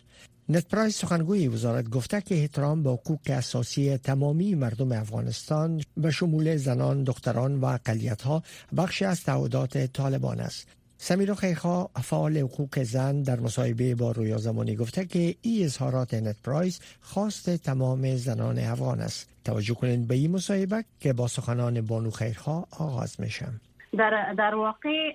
ند 0.49 0.69
پرایس 0.69 0.99
سخنگوی 0.99 1.49
وزارت 1.49 1.89
گفته 1.89 2.21
که 2.21 2.35
احترام 2.35 2.83
به 2.83 2.91
حقوق 2.91 3.21
اساسی 3.27 3.97
تمامی 3.97 4.55
مردم 4.55 4.93
افغانستان 4.93 5.83
به 5.97 6.11
شمول 6.11 6.57
زنان، 6.57 7.05
دختران 7.05 7.61
و 7.61 7.65
اقلیت 7.65 8.23
ها 8.23 8.43
بخشی 8.77 9.05
از 9.05 9.23
تعهدات 9.23 9.79
طالبان 9.79 10.41
است. 10.41 10.78
سمیرا 11.01 11.35
خیرخواه 11.35 11.85
فعال 11.85 12.37
حقوق 12.37 12.79
زن 12.79 13.23
در 13.23 13.41
مصاحبه 13.41 13.95
با 13.95 14.13
رویا 14.13 14.37
زمانی 14.37 14.77
گفته 14.77 15.07
که 15.07 15.35
این 15.43 15.65
اظهارات 15.65 16.15
ند 16.15 16.37
پرایس 16.45 16.81
خواست 17.01 17.65
تمام 17.65 18.17
زنان 18.17 18.59
افغان 18.59 19.01
است. 19.01 19.31
توجه 19.45 19.75
کنید 19.75 20.09
به 20.09 20.15
این 20.15 20.31
مصاحبه 20.31 20.85
که 21.01 21.13
با 21.13 21.27
سخنان 21.27 21.81
بانو 21.81 22.11
خیرخواه 22.11 22.67
آغاز 22.81 23.21
میشه 23.21 23.61
در, 23.99 24.35
در 24.39 24.55
واقع 24.55 25.13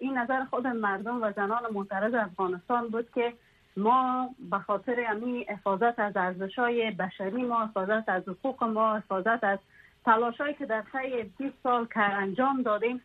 این 0.00 0.18
نظر 0.18 0.44
خود 0.44 0.66
مردم 0.66 1.22
و 1.22 1.32
زنان 1.36 1.62
معترض 1.72 2.14
افغانستان 2.14 2.88
بود 2.88 3.08
که 3.14 3.32
ما 3.76 4.30
به 4.50 4.58
خاطر 4.58 5.04
امی 5.10 5.44
حفاظت 5.48 5.98
از 5.98 6.16
ارزش 6.16 6.58
های 6.58 6.90
بشری 6.90 7.42
ما 7.42 7.66
حفاظت 7.66 8.08
از 8.08 8.22
حقوق 8.28 8.64
ما 8.64 8.96
حفاظت 8.96 9.44
از 9.44 9.58
تلاشایی 10.04 10.54
که 10.54 10.66
در 10.66 10.84
طی 10.92 11.22
20 11.38 11.54
سال 11.62 11.86
که 11.94 12.00
انجام 12.00 12.62
دادیم 12.62 13.00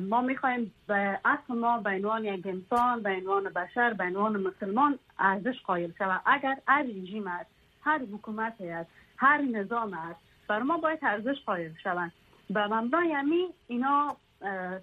ما 0.00 0.20
می‌خوایم 0.20 0.74
به 0.86 1.20
اصل 1.24 1.54
ما 1.54 1.78
به 1.78 1.90
عنوان 1.90 2.24
یک 2.24 2.46
انسان 2.46 3.02
به 3.02 3.10
عنوان 3.10 3.44
بشر 3.44 3.92
به 3.92 4.04
عنوان 4.04 4.40
مسلمان 4.40 4.98
ارزش 5.18 5.62
قائل 5.62 5.90
شود. 5.98 6.20
اگر 6.26 6.56
هر 6.68 6.82
رژیم 6.82 7.26
است 7.26 7.50
هر 7.82 7.98
حکومت 7.98 8.60
است 8.60 8.90
هر 9.16 9.42
نظام 9.42 9.94
است 9.94 10.20
بر 10.48 10.62
ما 10.62 10.76
باید 10.76 10.98
ارزش 11.02 11.36
قائل 11.46 11.70
شوند. 11.82 12.12
به 12.50 12.66
مبنای 12.66 13.14
امی 13.14 13.46
اینا 13.68 14.16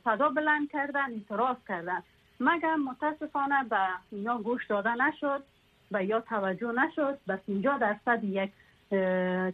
صدا 0.04 0.30
بلند 0.30 0.72
کردن 0.72 1.12
اعتراض 1.12 1.58
کردن. 1.68 2.04
مگر 2.40 2.76
متاسفانه 2.76 3.64
به 3.64 3.88
اینا 4.12 4.38
گوش 4.38 4.68
داده 4.68 4.96
نشد؟ 4.96 5.44
به 5.92 6.06
یا 6.06 6.20
توجه 6.20 6.72
نشد؟ 6.72 7.20
به 7.28 7.36
50 7.36 7.80
درصد 7.80 8.24
یک 8.24 8.52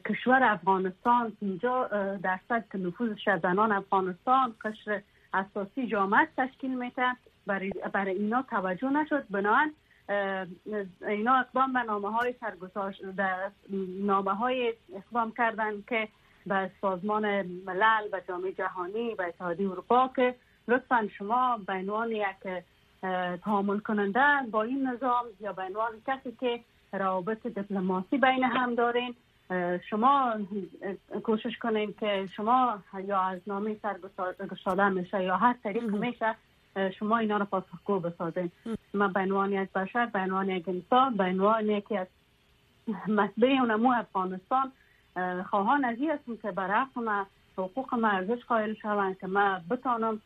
کشور 0.05 0.43
افغانستان 0.43 1.33
50 1.41 2.17
درصد 2.17 2.65
که 2.71 2.77
نفوذش 2.77 3.29
زنان 3.43 3.71
افغانستان 3.71 4.55
قشر 4.61 5.01
اساسی 5.35 5.87
جامعه 5.87 6.27
تشکیل 6.37 6.79
میده. 6.79 7.11
برای, 7.47 7.71
برای 7.93 8.17
اینا 8.17 8.41
توجه 8.41 8.89
نشد. 8.89 9.25
بنابراین 9.29 9.73
اینا 11.07 11.35
اقدام 11.35 11.73
به 11.73 11.83
نامه 11.83 12.11
های 12.11 12.33
سرگذاشت 12.39 13.01
نامه 13.99 14.31
های 14.31 14.73
اقدام 14.95 15.31
کردن 15.37 15.83
که 15.89 16.07
به 16.45 16.71
سازمان 16.81 17.41
ملل 17.41 18.07
و 18.11 18.21
جامعه 18.27 18.51
جهانی 18.51 19.13
و 19.13 19.21
اتحادیه 19.21 19.71
اروپا 19.71 20.11
که 20.15 20.35
لطفا 20.67 21.07
شما 21.17 21.59
به 21.67 21.73
عنوان 21.73 22.11
یک 22.11 22.63
تعامل 23.43 23.79
کننده 23.79 24.49
با 24.51 24.63
این 24.63 24.87
نظام 24.87 25.25
یا 25.39 25.53
به 25.53 25.61
عنوان 25.61 25.91
کسی 26.07 26.31
که 26.39 26.59
روابط 26.93 27.47
دیپلماسی 27.47 28.17
بین 28.17 28.43
هم 28.43 28.75
دارین 28.75 29.15
شما 29.89 30.33
کوشش 31.23 31.57
کنین 31.57 31.93
که 31.99 32.29
شما 32.35 32.83
یا 33.07 33.21
از 33.21 33.39
نامه 33.47 33.77
سرگشاده 33.81 34.89
میشه 34.89 35.23
یا 35.23 35.37
هر 35.37 35.55
طریق 35.63 35.83
میشه 35.83 36.35
شما 36.99 37.17
اینا 37.17 37.37
رو 37.37 37.45
پاسخگو 37.45 37.99
بسازین. 37.99 38.51
ما 38.93 39.07
به 39.07 39.19
عنوان 39.19 39.51
یک 39.51 39.71
بشر 39.71 40.05
به 40.05 40.19
عنوان 40.19 40.49
یک 40.49 40.69
انسان 40.69 41.17
به 41.17 41.23
عنوان 41.23 41.69
یکی 41.69 41.97
از 41.97 42.07
مسئله 43.07 43.47
اونمو 43.47 43.91
افغانستان 43.91 44.71
خواهان 45.49 45.85
از 45.85 45.97
هستم 46.09 46.37
که 46.37 46.51
برای 46.51 46.85
حقوق 47.57 47.95
ما 47.95 48.07
ارزش 48.07 48.45
قائل 48.45 48.73
شوند 48.73 49.19
که 49.19 49.27
ما 49.27 49.59
بتانم 49.69 50.21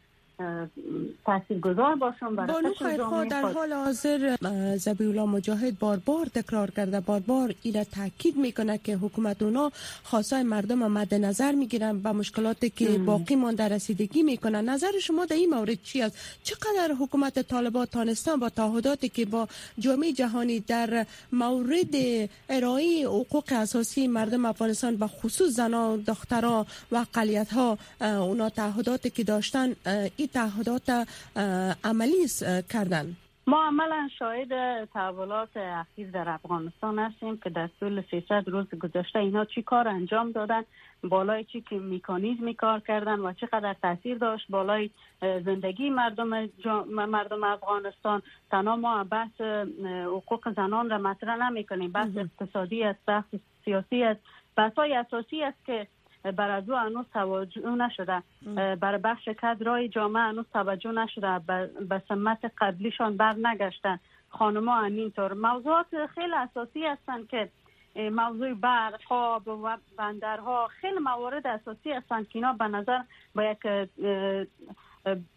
تاثیرگذار 1.25 1.95
باشم 1.95 2.35
بانو 2.35 3.25
در 3.29 3.41
حال 3.41 3.73
حاضر 3.73 4.35
زبیولا 4.77 5.25
مجاهد 5.25 5.79
بار 5.79 5.97
بار 6.05 6.25
تکرار 6.25 6.71
کرده 6.71 6.99
بار 6.99 7.19
بار 7.19 7.53
اینا 7.61 7.83
تاکید 7.83 8.37
می‌کنه 8.37 8.77
که 8.77 8.95
حکومت 8.95 9.41
اونا 9.41 9.71
خواستای 10.03 10.43
مردم 10.43 10.91
مد 10.91 11.13
نظر 11.13 11.51
می‌گیرن 11.51 11.99
به 11.99 12.11
مشکلاتی 12.11 12.69
که 12.69 12.97
باقی 12.97 13.35
مانده 13.35 13.67
رسیدگی 13.67 14.23
می‌کنن. 14.23 14.69
نظر 14.69 14.99
شما 15.01 15.25
در 15.25 15.35
این 15.35 15.49
مورد 15.49 15.81
چی 15.83 16.01
است؟ 16.01 16.17
چقدر 16.43 16.93
حکومت 16.99 17.39
طالبان 17.47 17.85
تانستان 17.85 18.39
با 18.39 18.49
تعهداتی 18.49 19.09
که 19.09 19.25
با 19.25 19.47
جامعه 19.79 20.13
جهانی 20.13 20.59
در 20.59 21.05
مورد 21.31 21.95
ارائه 22.49 23.07
حقوق 23.07 23.43
اساسی 23.51 24.07
مردم 24.07 24.45
افغانستان 24.45 24.95
به 24.95 25.07
خصوص 25.07 25.49
زنان 25.49 26.01
دختران 26.01 26.65
و 26.91 26.95
اقلیت 26.95 27.53
ها 27.53 27.77
اونا 28.01 28.49
تعهداتی 28.49 29.09
که 29.09 29.23
داشتن 29.23 29.75
تعهدات 30.33 31.07
عملی 31.83 32.27
کردن. 32.69 33.15
ما 33.47 33.63
عملا 33.67 34.09
شاهد 34.19 34.85
تحولات 34.93 35.57
اخیر 35.57 36.11
در 36.11 36.29
افغانستان 36.29 36.99
هستیم 36.99 37.37
که 37.37 37.49
در 37.49 37.69
طول 37.79 38.03
300 38.11 38.49
روز 38.49 38.67
گذشته 38.69 39.19
اینا 39.19 39.45
چی 39.45 39.61
کار 39.61 39.87
انجام 39.87 40.31
دادن 40.31 40.63
بالای 41.03 41.43
چی 41.43 41.61
که 41.61 41.75
میکانیزمی 41.75 42.53
کار 42.53 42.79
کردن 42.79 43.19
و 43.19 43.33
چقدر 43.33 43.75
تاثیر 43.81 44.17
داشت 44.17 44.45
بالای 44.49 44.89
زندگی 45.21 45.89
مردم 45.89 46.49
مردم 46.87 47.43
افغانستان. 47.43 48.21
تنها 48.51 48.75
ما 48.75 49.03
بحث 49.03 49.41
حقوق 50.05 50.53
زنان 50.55 50.89
را 50.89 50.97
مطرح 50.97 51.37
نمی 51.49 51.63
کنیم 51.63 51.91
بحث 51.91 52.09
اقتصادی 52.17 52.83
است 52.83 52.99
بحث 53.07 53.25
سیاسی 53.65 54.03
است. 54.03 54.19
بحث 54.55 54.73
های 54.73 54.93
اساسی 54.93 55.43
است 55.43 55.65
که 55.65 55.87
بر 56.23 56.51
از 56.51 56.69
او 56.69 56.75
هنوز 56.75 57.05
توجه 57.13 57.69
نشده. 57.69 58.23
بر 58.75 58.97
بخش 58.97 59.29
کدرای 59.29 59.89
جامعه 59.89 60.23
هنوز 60.23 60.45
توجه 60.53 60.91
نشده. 60.91 61.39
به 61.89 62.01
سمت 62.07 62.51
قبلیشان 62.57 63.17
بر 63.17 63.33
نگشتن 63.33 63.99
خانما 64.29 64.75
همینطور. 64.75 65.33
موضوعات 65.33 66.05
خیلی 66.15 66.33
اساسی 66.33 66.85
هستند 66.85 67.27
که 67.27 67.49
موضوع 67.95 68.53
برق 68.53 69.03
خواب 69.03 69.47
و 69.47 69.77
بندرها 69.97 70.67
خیلی 70.67 70.99
موارد 70.99 71.47
اساسی 71.47 71.91
هستند 71.91 72.29
که 72.29 72.39
اینا 72.39 72.53
به 72.53 72.67
نظر 72.67 72.99
با 73.35 73.43
یک 73.43 73.89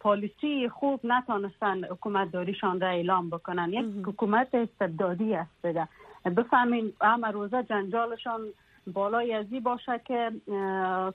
پالیسی 0.00 0.68
خوب 0.68 1.00
نتانستن 1.04 1.84
حکومت 1.84 2.32
داریشان 2.32 2.80
را 2.80 2.88
اعلام 2.88 3.30
بکنن. 3.30 3.72
یک 3.72 4.06
حکومت 4.06 4.54
استبدادی 4.54 5.34
است. 5.34 5.62
بفهمین 6.36 6.92
همه 7.00 7.28
روزه 7.28 7.62
جنجالشان 7.62 8.40
بالای 8.86 9.34
ازی 9.34 9.60
باشه 9.60 10.00
که 10.04 10.32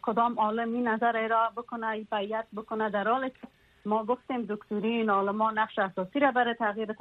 کدام 0.02 0.40
عالم 0.40 0.74
این 0.74 0.88
نظر 0.88 1.18
ارائه 1.18 1.50
بکنه 1.58 2.08
بیعت 2.12 2.48
بکنه. 2.56 2.90
در 2.90 3.08
حالی 3.08 3.30
که 3.30 3.48
ما 3.86 4.04
گفتیم 4.04 4.46
دکترین 4.50 5.10
عالمان 5.10 5.60
نقش 5.60 5.80
اساسی 5.80 6.20
را 6.20 6.32
برای 6.32 6.54
تغییر 6.54 6.96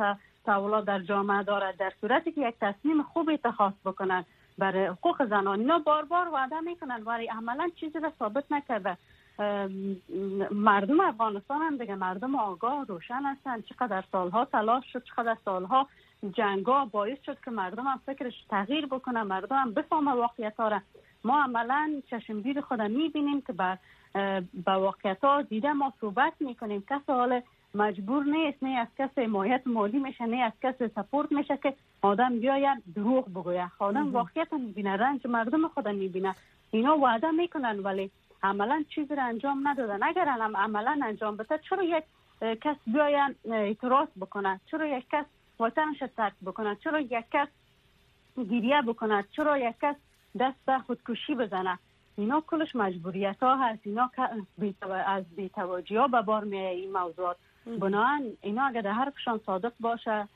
تحولات 0.45 0.85
در 0.85 0.99
جامعه 0.99 1.43
دارد 1.43 1.77
در 1.77 1.93
صورتی 2.01 2.33
که 2.33 2.49
یک 2.49 2.55
تصمیم 2.61 3.03
خوب 3.03 3.31
اتخاذ 3.31 3.73
بکنن 3.85 4.25
برای 4.59 4.87
حقوق 4.87 5.25
زنان. 5.25 5.61
اینا 5.61 5.79
بار 5.79 6.05
بار 6.05 6.29
وعده 6.29 6.61
می‌کنن 6.61 7.03
ولی 7.03 7.27
عملا 7.27 7.69
چیزی 7.81 8.01
را 8.01 8.13
ثابت 8.19 8.45
نکرده. 8.51 8.97
مردم 10.51 11.01
افغانستان 11.01 11.63
هم 11.63 11.77
دیگه 11.77 11.95
مردم 11.95 12.35
آگاه 12.35 12.85
روشن 12.85 13.23
هستن. 13.23 13.61
چقدر 13.61 14.05
سالها 14.13 14.45
تلاش 14.45 14.93
شد 14.93 15.05
چقدر 15.05 15.37
سالها 15.45 15.89
جنگا 16.33 16.85
باعث 16.85 17.19
شد 17.27 17.39
که 17.45 17.51
مردم 17.51 17.87
هم 17.87 18.01
فکرش 18.07 18.45
تغییر 18.51 18.87
بکنه 18.87 19.23
مردم 19.23 19.57
هم 19.57 19.73
بفهمه 19.75 20.13
واقعیت 20.13 20.57
ها 20.57 20.83
ما 21.25 21.43
عملا 21.43 22.03
چشمگیر 22.11 22.61
خود 22.61 22.83
می‌بینیم 22.83 23.41
که 23.41 23.53
به 23.53 24.73
واقعیت 24.73 25.25
ها 25.25 25.43
دیده 25.43 25.73
ما 25.73 25.93
صحبت 26.01 26.33
می‌کنیم. 26.41 26.85
کس 26.91 27.01
حال 27.09 27.41
مجبور 27.75 28.25
نیست 28.25 28.63
نه 28.63 28.79
از 28.79 28.89
کس 28.99 29.19
حمایت 29.19 29.63
مالی 29.67 29.99
میشه 29.99 30.27
نه 30.27 30.37
از 30.37 30.53
کس 30.63 30.75
سپورت 30.95 31.33
میشه 31.33 31.57
که 31.57 31.75
آدم 32.03 32.39
بیاید 32.39 32.83
دروغ 32.95 33.29
بگوید. 33.31 33.71
آدم 33.79 34.13
واقعیت 34.13 34.53
می‌بینه 34.53 34.97
رنج 34.97 35.27
مردم 35.27 35.69
خود 35.69 35.89
می‌بینه. 35.89 36.35
اینا 36.71 36.99
وعده 36.99 37.31
می‌کنن 37.31 37.79
ولی 37.81 38.11
عملا 38.43 38.85
چیزی 38.89 39.15
را 39.15 39.23
انجام 39.23 39.69
ندادن. 39.69 40.03
اگر 40.03 40.25
هم 40.25 40.57
عملا 40.57 41.01
انجام 41.05 41.37
بده 41.37 41.59
چرا 41.59 41.83
یک 41.83 42.05
کس 42.41 42.77
بیاید 42.87 43.37
اعتراض 43.51 44.09
بکنه؟ 44.21 44.61
چرا 44.71 44.87
یک 44.87 45.05
کس 45.13 45.25
وطنش 45.61 45.99
ترک 46.17 46.35
بکنه 46.47 46.77
چرا 46.85 47.01
یک 47.01 47.25
کس 47.33 47.49
گریه 48.37 48.83
بکنه 48.83 49.25
چرا 49.37 49.59
یک 49.59 49.75
کس 49.83 49.97
دست 50.39 50.57
به 50.67 50.79
خودکشی 50.79 51.35
بزنه؟ 51.35 51.79
اینا 52.17 52.43
کلش 52.47 52.77
مجبوریت 52.77 53.43
ها 53.43 53.57
هست. 53.57 53.81
اینا 53.85 54.11
از 55.07 55.25
بیتواجی 55.37 55.97
ها 55.97 56.09
به 56.09 56.23
بار 56.23 56.45
می 56.45 56.59
این 56.59 56.93
موضوعات. 56.93 57.37
بنابراین 57.67 58.37
اینا 58.41 58.67
اگر 58.67 58.81
در 58.81 58.93
حرفشان 58.93 59.41
صادق 59.47 59.73
باشه 59.81 60.29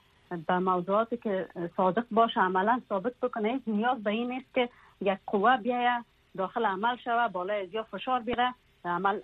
به 0.47 0.59
موضوعاتی 0.59 1.17
که 1.17 1.49
صادق 1.77 2.05
باشه 2.11 2.41
عملا 2.41 2.81
ثابت 2.89 3.13
بکنه. 3.23 3.49
هیچ 3.49 3.63
نیاز 3.67 4.03
به 4.03 4.11
این 4.11 4.33
نیست 4.33 4.55
که 4.55 4.69
یک 5.01 5.19
قوه 5.27 5.57
بیایه 5.57 6.05
داخل 6.37 6.67
عمل 6.67 6.97
شوه 6.97 7.29
بالای 7.29 7.63
ازیا 7.63 7.83
فشار 7.83 8.21
بیره 8.21 8.55
عمل 8.85 9.21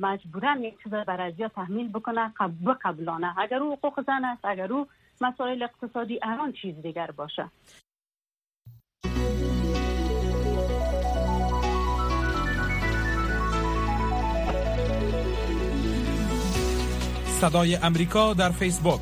مجبورا 0.00 0.56
یک 0.56 0.82
چیز 0.82 0.92
بر 0.92 1.20
ازیا 1.20 1.48
تحمیل 1.48 1.88
بکنه 1.88 2.32
بقبلانه 2.66 3.38
اگر 3.38 3.56
او 3.56 3.72
حقوق 3.72 4.04
زن 4.06 4.24
است 4.24 4.44
اگر 4.44 4.72
او 4.72 4.86
مسائل 5.20 5.62
اقتصادی 5.62 6.18
هر 6.22 6.52
چیز 6.62 6.82
دیگر 6.82 7.10
باشه. 7.10 7.50
صدای 17.40 17.76
امریکا 17.76 18.34
در 18.34 18.50
فیسبوک 18.50 19.00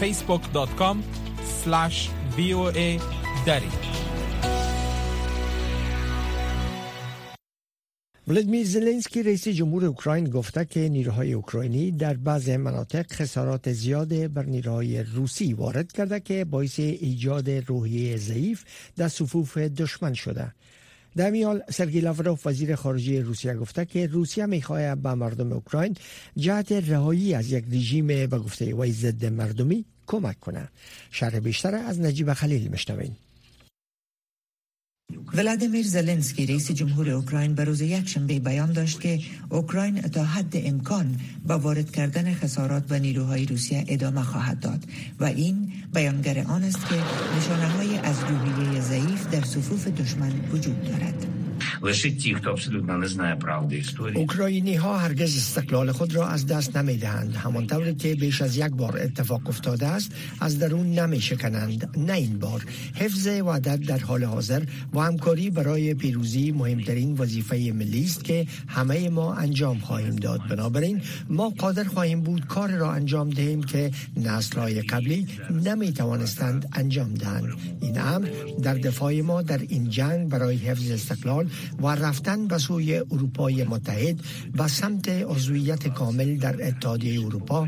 facebook.com 0.00 0.96
slash 1.64 2.08
voa 2.36 3.00
دری. 3.46 3.89
ولادیمیر 8.30 8.66
زلنسکی 8.66 9.22
رئیس 9.22 9.48
جمهور 9.48 9.84
اوکراین 9.84 10.24
گفته 10.24 10.64
که 10.64 10.88
نیروهای 10.88 11.32
اوکراینی 11.32 11.90
در 11.90 12.14
بعض 12.14 12.48
مناطق 12.48 13.12
خسارات 13.12 13.72
زیاد 13.72 14.32
بر 14.32 14.44
نیروهای 14.44 15.02
روسی 15.02 15.52
وارد 15.52 15.92
کرده 15.92 16.20
که 16.20 16.44
باعث 16.44 16.78
ایجاد 16.78 17.50
روحیه 17.50 18.16
ضعیف 18.16 18.64
در 18.96 19.08
صفوف 19.08 19.58
دشمن 19.58 20.14
شده. 20.14 20.52
در 21.16 21.30
میال 21.30 21.62
سرگی 21.70 22.00
لاوروف 22.00 22.46
وزیر 22.46 22.74
خارجه 22.74 23.22
روسیه 23.22 23.54
گفته 23.54 23.84
که 23.84 24.06
روسیه 24.06 24.46
می‌خواهد 24.46 25.02
به 25.02 25.14
مردم 25.14 25.52
اوکراین 25.52 25.96
جهت 26.36 26.72
رهایی 26.72 27.34
از 27.34 27.52
یک 27.52 27.64
رژیم 27.72 28.06
به 28.06 28.26
گفته 28.26 28.74
وی 28.74 28.92
ضد 28.92 29.24
مردمی 29.24 29.84
کمک 30.06 30.40
کنه. 30.40 30.68
شرح 31.10 31.38
بیشتر 31.38 31.74
از 31.74 32.00
نجیب 32.00 32.32
خلیل 32.32 32.70
مشنوین 32.72 33.12
ولادیمیر 35.34 35.86
زلنسکی 35.86 36.46
رئیس 36.46 36.70
جمهور 36.70 37.10
اوکراین 37.10 37.54
به 37.54 37.64
روز 37.64 37.80
یکشنبه 37.80 38.38
بیان 38.38 38.72
داشت 38.72 39.00
که 39.00 39.20
اوکراین 39.48 40.00
تا 40.00 40.24
حد 40.24 40.52
امکان 40.54 41.16
با 41.46 41.58
وارد 41.58 41.90
کردن 41.90 42.34
خسارات 42.34 42.84
و 42.90 42.98
نیروهای 42.98 43.46
روسیه 43.46 43.84
ادامه 43.88 44.22
خواهد 44.22 44.60
داد 44.60 44.84
و 45.20 45.24
این 45.24 45.72
بیانگر 45.94 46.44
آن 46.48 46.62
است 46.62 46.88
که 46.88 46.94
نشانه 47.38 47.68
های 47.68 47.96
از 47.96 48.16
روحیه 48.28 48.80
ضعیف 48.80 49.26
در 49.26 49.44
صفوف 49.44 49.88
دشمن 49.88 50.32
وجود 50.52 50.84
دارد. 50.84 51.26
лише 51.81 52.11
ті, 52.11 52.33
хто 52.35 52.49
абсолютно 52.49 52.97
не 52.97 53.07
знає 53.07 53.35
правди 53.35 53.77
історії. 53.77 54.17
اوکراینی 54.17 54.75
ها 54.75 54.97
هرگز 54.97 55.37
استقلال 55.37 55.91
خود 55.91 56.15
را 56.15 56.27
از 56.27 56.47
دست 56.47 56.77
نمی 56.77 56.97
دهند 56.97 57.35
همانطور 57.35 57.91
که 57.91 58.15
بیش 58.15 58.41
از 58.41 58.57
یک 58.57 58.71
بار 58.71 58.97
اتفاق 58.97 59.49
افتاده 59.49 59.87
است 59.87 60.11
از 60.39 60.59
درون 60.59 60.99
نمی 60.99 61.21
شکنند 61.21 61.89
نه 61.97 62.13
این 62.13 62.39
بار 62.39 62.65
حفظ 62.95 63.27
وحدت 63.27 63.79
در 63.79 63.97
حال 63.97 64.23
حاضر 64.23 64.63
و 64.93 64.99
همکاری 64.99 65.49
برای 65.49 65.93
پیروزی 65.93 66.51
مهمترین 66.51 67.13
وظیفه 67.13 67.55
ملی 67.55 68.03
است 68.03 68.23
که 68.23 68.47
همه 68.67 69.09
ما 69.09 69.33
انجام 69.33 69.77
خواهیم 69.79 70.15
داد 70.15 70.41
بنابراین 70.49 71.01
ما 71.29 71.49
قادر 71.49 71.83
خواهیم 71.83 72.21
بود 72.21 72.45
کار 72.47 72.69
را 72.69 72.91
انجام 72.91 73.29
دهیم 73.29 73.63
که 73.63 73.91
نسل‌های 74.17 74.81
قبلی 74.81 75.27
نمی 75.65 75.93
توانستند 75.93 76.69
انجام 76.73 77.13
دهند 77.13 77.49
این 77.81 78.01
امر 78.01 78.27
در 78.63 78.73
دفاع 78.73 79.21
ما 79.21 79.41
در 79.41 79.57
این 79.57 79.89
جنگ 79.89 80.29
برای 80.29 80.55
حفظ 80.55 80.91
استقلال 80.91 81.49
و 81.78 81.88
رفتن 81.88 82.46
به 82.46 82.58
سوی 82.58 82.96
اروپای 82.96 83.64
متحد 83.64 84.20
و 84.58 84.68
سمت 84.68 85.08
عضویت 85.08 85.88
کامل 85.88 86.36
در 86.36 86.68
اتحادیه 86.68 87.20
اروپا 87.20 87.66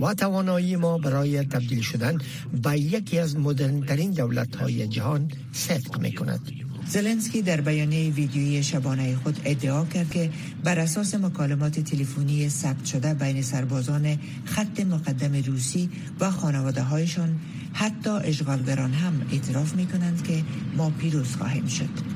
و 0.00 0.14
توانایی 0.14 0.76
ما 0.76 0.98
برای 0.98 1.44
تبدیل 1.44 1.80
شدن 1.80 2.18
به 2.62 2.78
یکی 2.78 3.18
از 3.18 3.36
مدرنترین 3.36 4.10
دولت 4.10 4.56
های 4.56 4.88
جهان 4.88 5.30
صدق 5.52 6.00
می 6.00 6.12
کند. 6.12 6.40
زلنسکی 6.88 7.42
در 7.42 7.60
بیانیه 7.60 8.10
ویدیویی 8.10 8.62
شبانه 8.62 9.16
خود 9.16 9.40
ادعا 9.44 9.84
کرد 9.84 10.10
که 10.10 10.30
بر 10.64 10.78
اساس 10.78 11.14
مکالمات 11.14 11.80
تلفنی 11.80 12.48
ثبت 12.48 12.84
شده 12.84 13.14
بین 13.14 13.42
سربازان 13.42 14.18
خط 14.44 14.80
مقدم 14.80 15.42
روسی 15.46 15.90
و 16.20 16.30
خانواده 16.30 16.82
هایشان 16.82 17.40
حتی 17.72 18.10
اشغالگران 18.10 18.92
هم 18.92 19.22
اعتراف 19.32 19.74
می 19.74 19.86
کنند 19.86 20.22
که 20.22 20.44
ما 20.76 20.90
پیروز 20.90 21.36
خواهیم 21.36 21.66
شد. 21.66 22.15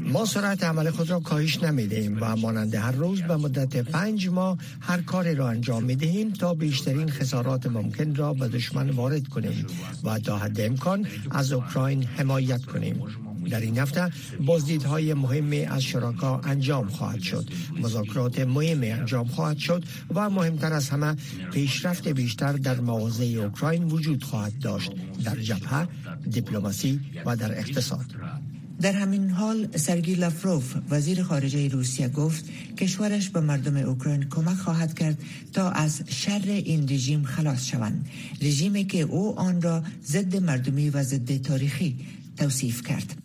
ما 0.00 0.24
سرعت 0.24 0.64
عمل 0.64 0.90
خود 0.90 1.10
را 1.10 1.20
کاهش 1.20 1.62
نمی‌دهیم 1.62 2.18
و 2.20 2.36
مانند 2.36 2.74
هر 2.74 2.92
روز 2.92 3.22
به 3.22 3.36
مدت 3.36 3.76
پنج 3.76 4.28
ماه 4.28 4.58
هر 4.80 5.00
کاری 5.02 5.34
را 5.34 5.48
انجام 5.48 5.84
می 5.84 5.96
دهیم 5.96 6.30
تا 6.30 6.54
بیشترین 6.54 7.10
خسارات 7.10 7.66
ممکن 7.66 8.14
را 8.14 8.34
به 8.34 8.48
دشمن 8.48 8.90
وارد 8.90 9.28
کنیم 9.28 9.66
و 10.04 10.18
تا 10.18 10.38
حد 10.38 10.60
امکان 10.60 11.06
از 11.30 11.52
اوکراین 11.52 12.02
حمایت 12.02 12.64
کنیم. 12.64 13.25
در 13.50 13.60
این 13.60 13.78
هفته 13.78 14.10
بازدیدهای 14.40 15.14
مهمی 15.14 15.64
از 15.64 15.82
شراکا 15.82 16.40
انجام 16.44 16.88
خواهد 16.88 17.20
شد. 17.20 17.50
مذاکرات 17.80 18.40
مهمی 18.40 18.90
انجام 18.90 19.26
خواهد 19.26 19.58
شد 19.58 19.84
و 20.14 20.30
مهمتر 20.30 20.72
از 20.72 20.88
همه 20.88 21.16
پیشرفت 21.52 22.08
بیشتر 22.08 22.52
در 22.52 22.80
مواضع 22.80 23.24
اوکراین 23.24 23.84
وجود 23.84 24.24
خواهد 24.24 24.58
داشت 24.58 24.92
در 25.24 25.36
جبهه 25.36 25.88
دیپلماسی 26.30 27.00
و 27.26 27.36
در 27.36 27.58
اقتصاد. 27.58 28.06
در 28.80 28.92
همین 28.92 29.30
حال 29.30 29.68
سرگی 29.76 30.14
لافروف 30.14 30.74
وزیر 30.90 31.22
خارجه 31.22 31.68
روسیه 31.68 32.08
گفت 32.08 32.44
کشورش 32.78 33.28
به 33.28 33.40
مردم 33.40 33.76
اوکراین 33.76 34.22
کمک 34.28 34.56
خواهد 34.56 34.94
کرد 34.98 35.18
تا 35.52 35.70
از 35.70 36.02
شر 36.06 36.42
این 36.46 36.88
رژیم 36.88 37.24
خلاص 37.24 37.66
شوند. 37.66 38.08
رژیمی 38.42 38.84
که 38.84 39.00
او 39.00 39.38
آن 39.38 39.62
را 39.62 39.82
ضد 40.06 40.36
مردمی 40.36 40.90
و 40.90 41.02
ضد 41.02 41.36
تاریخی 41.36 41.96
توصیف 42.36 42.82
کرد. 42.82 43.22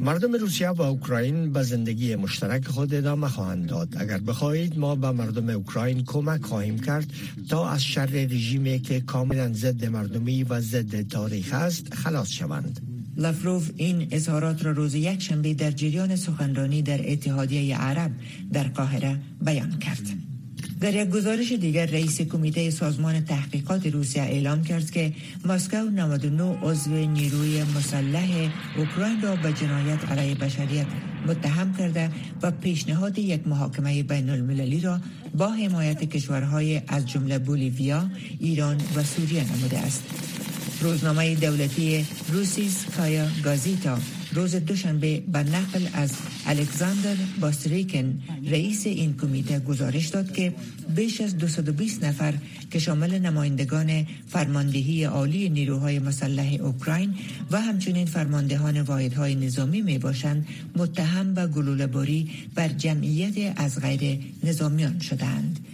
مردم 0.00 0.32
روسیه 0.32 0.68
و 0.68 0.82
اوکراین 0.82 1.52
به 1.52 1.62
زندگی 1.62 2.16
مشترک 2.16 2.66
خود 2.66 2.94
ادامه 2.94 3.28
خواهند 3.28 3.66
داد. 3.66 3.88
اگر 3.96 4.18
بخواهید 4.18 4.78
ما 4.78 4.94
به 4.94 5.10
مردم 5.10 5.48
اوکراین 5.48 6.04
کمک 6.04 6.42
خواهیم 6.42 6.78
کرد 6.78 7.06
تا 7.48 7.68
از 7.68 7.84
شر 7.84 8.06
رژیمی 8.06 8.78
که 8.78 9.00
کاملا 9.00 9.52
ضد 9.52 9.84
مردمی 9.84 10.44
و 10.44 10.60
ضد 10.60 11.08
تاریخ 11.08 11.54
است 11.54 11.94
خلاص 11.94 12.30
شوند. 12.30 12.80
لافروف 13.16 13.70
این 13.76 14.08
اظهارات 14.10 14.64
را 14.64 14.72
روز 14.72 14.94
یک 14.94 15.22
شنبه 15.22 15.54
در 15.54 15.70
جریان 15.70 16.16
سخنرانی 16.16 16.82
در 16.82 17.12
اتحادیه 17.12 17.76
عرب 17.76 18.10
در 18.52 18.68
قاهره 18.68 19.20
بیان 19.40 19.78
کرد. 19.78 20.33
در 20.80 20.94
یک 20.94 21.10
گزارش 21.10 21.52
دیگر 21.52 21.86
رئیس 21.86 22.20
کمیته 22.20 22.70
سازمان 22.70 23.24
تحقیقات 23.24 23.86
روسیه 23.86 24.22
اعلام 24.22 24.64
کرد 24.64 24.90
که 24.90 25.12
مسکو 25.44 25.76
99 25.76 26.58
عضو 26.62 26.90
نیروی 26.90 27.62
مسلح 27.62 28.50
اوکراین 28.76 29.22
را 29.22 29.36
به 29.36 29.52
جنایت 29.52 30.04
علیه 30.10 30.34
بشریت 30.34 30.86
متهم 31.26 31.74
کرده 31.74 32.10
و 32.42 32.50
پیشنهاد 32.50 33.18
یک 33.18 33.48
محاکمه 33.48 34.02
بین 34.02 34.30
المللی 34.30 34.80
را 34.80 35.00
با 35.34 35.48
حمایت 35.48 36.04
کشورهای 36.04 36.82
از 36.88 37.08
جمله 37.08 37.38
بولیویا، 37.38 38.10
ایران 38.40 38.76
و 38.96 39.02
سوریه 39.02 39.56
نموده 39.56 39.78
است. 39.78 40.02
روزنامه 40.80 41.34
دولتی 41.34 42.06
روسیس 42.32 42.84
کایا 42.96 43.26
گازیتا 43.44 43.98
روز 44.34 44.54
دوشنبه 44.54 45.22
به 45.32 45.38
نقل 45.38 45.86
از 45.92 46.12
الکساندر 46.46 47.16
باستریکن 47.40 48.22
رئیس 48.46 48.86
این 48.86 49.16
کمیته 49.16 49.58
گزارش 49.58 50.06
داد 50.06 50.32
که 50.32 50.54
بیش 50.96 51.20
از 51.20 51.38
220 51.38 52.04
نفر 52.04 52.34
که 52.70 52.78
شامل 52.78 53.18
نمایندگان 53.18 54.06
فرماندهی 54.28 55.04
عالی 55.04 55.48
نیروهای 55.48 55.98
مسلح 55.98 56.56
اوکراین 56.60 57.14
و 57.50 57.60
همچنین 57.60 58.06
فرماندهان 58.06 58.80
واحدهای 58.80 59.34
نظامی 59.34 59.82
می 59.82 59.98
باشند 59.98 60.46
متهم 60.76 61.34
به 61.34 61.46
گلوله‌باری 61.46 62.30
بر 62.54 62.68
جمعیت 62.68 63.54
از 63.56 63.80
غیر 63.80 64.18
نظامیان 64.44 64.98
شدند. 64.98 65.73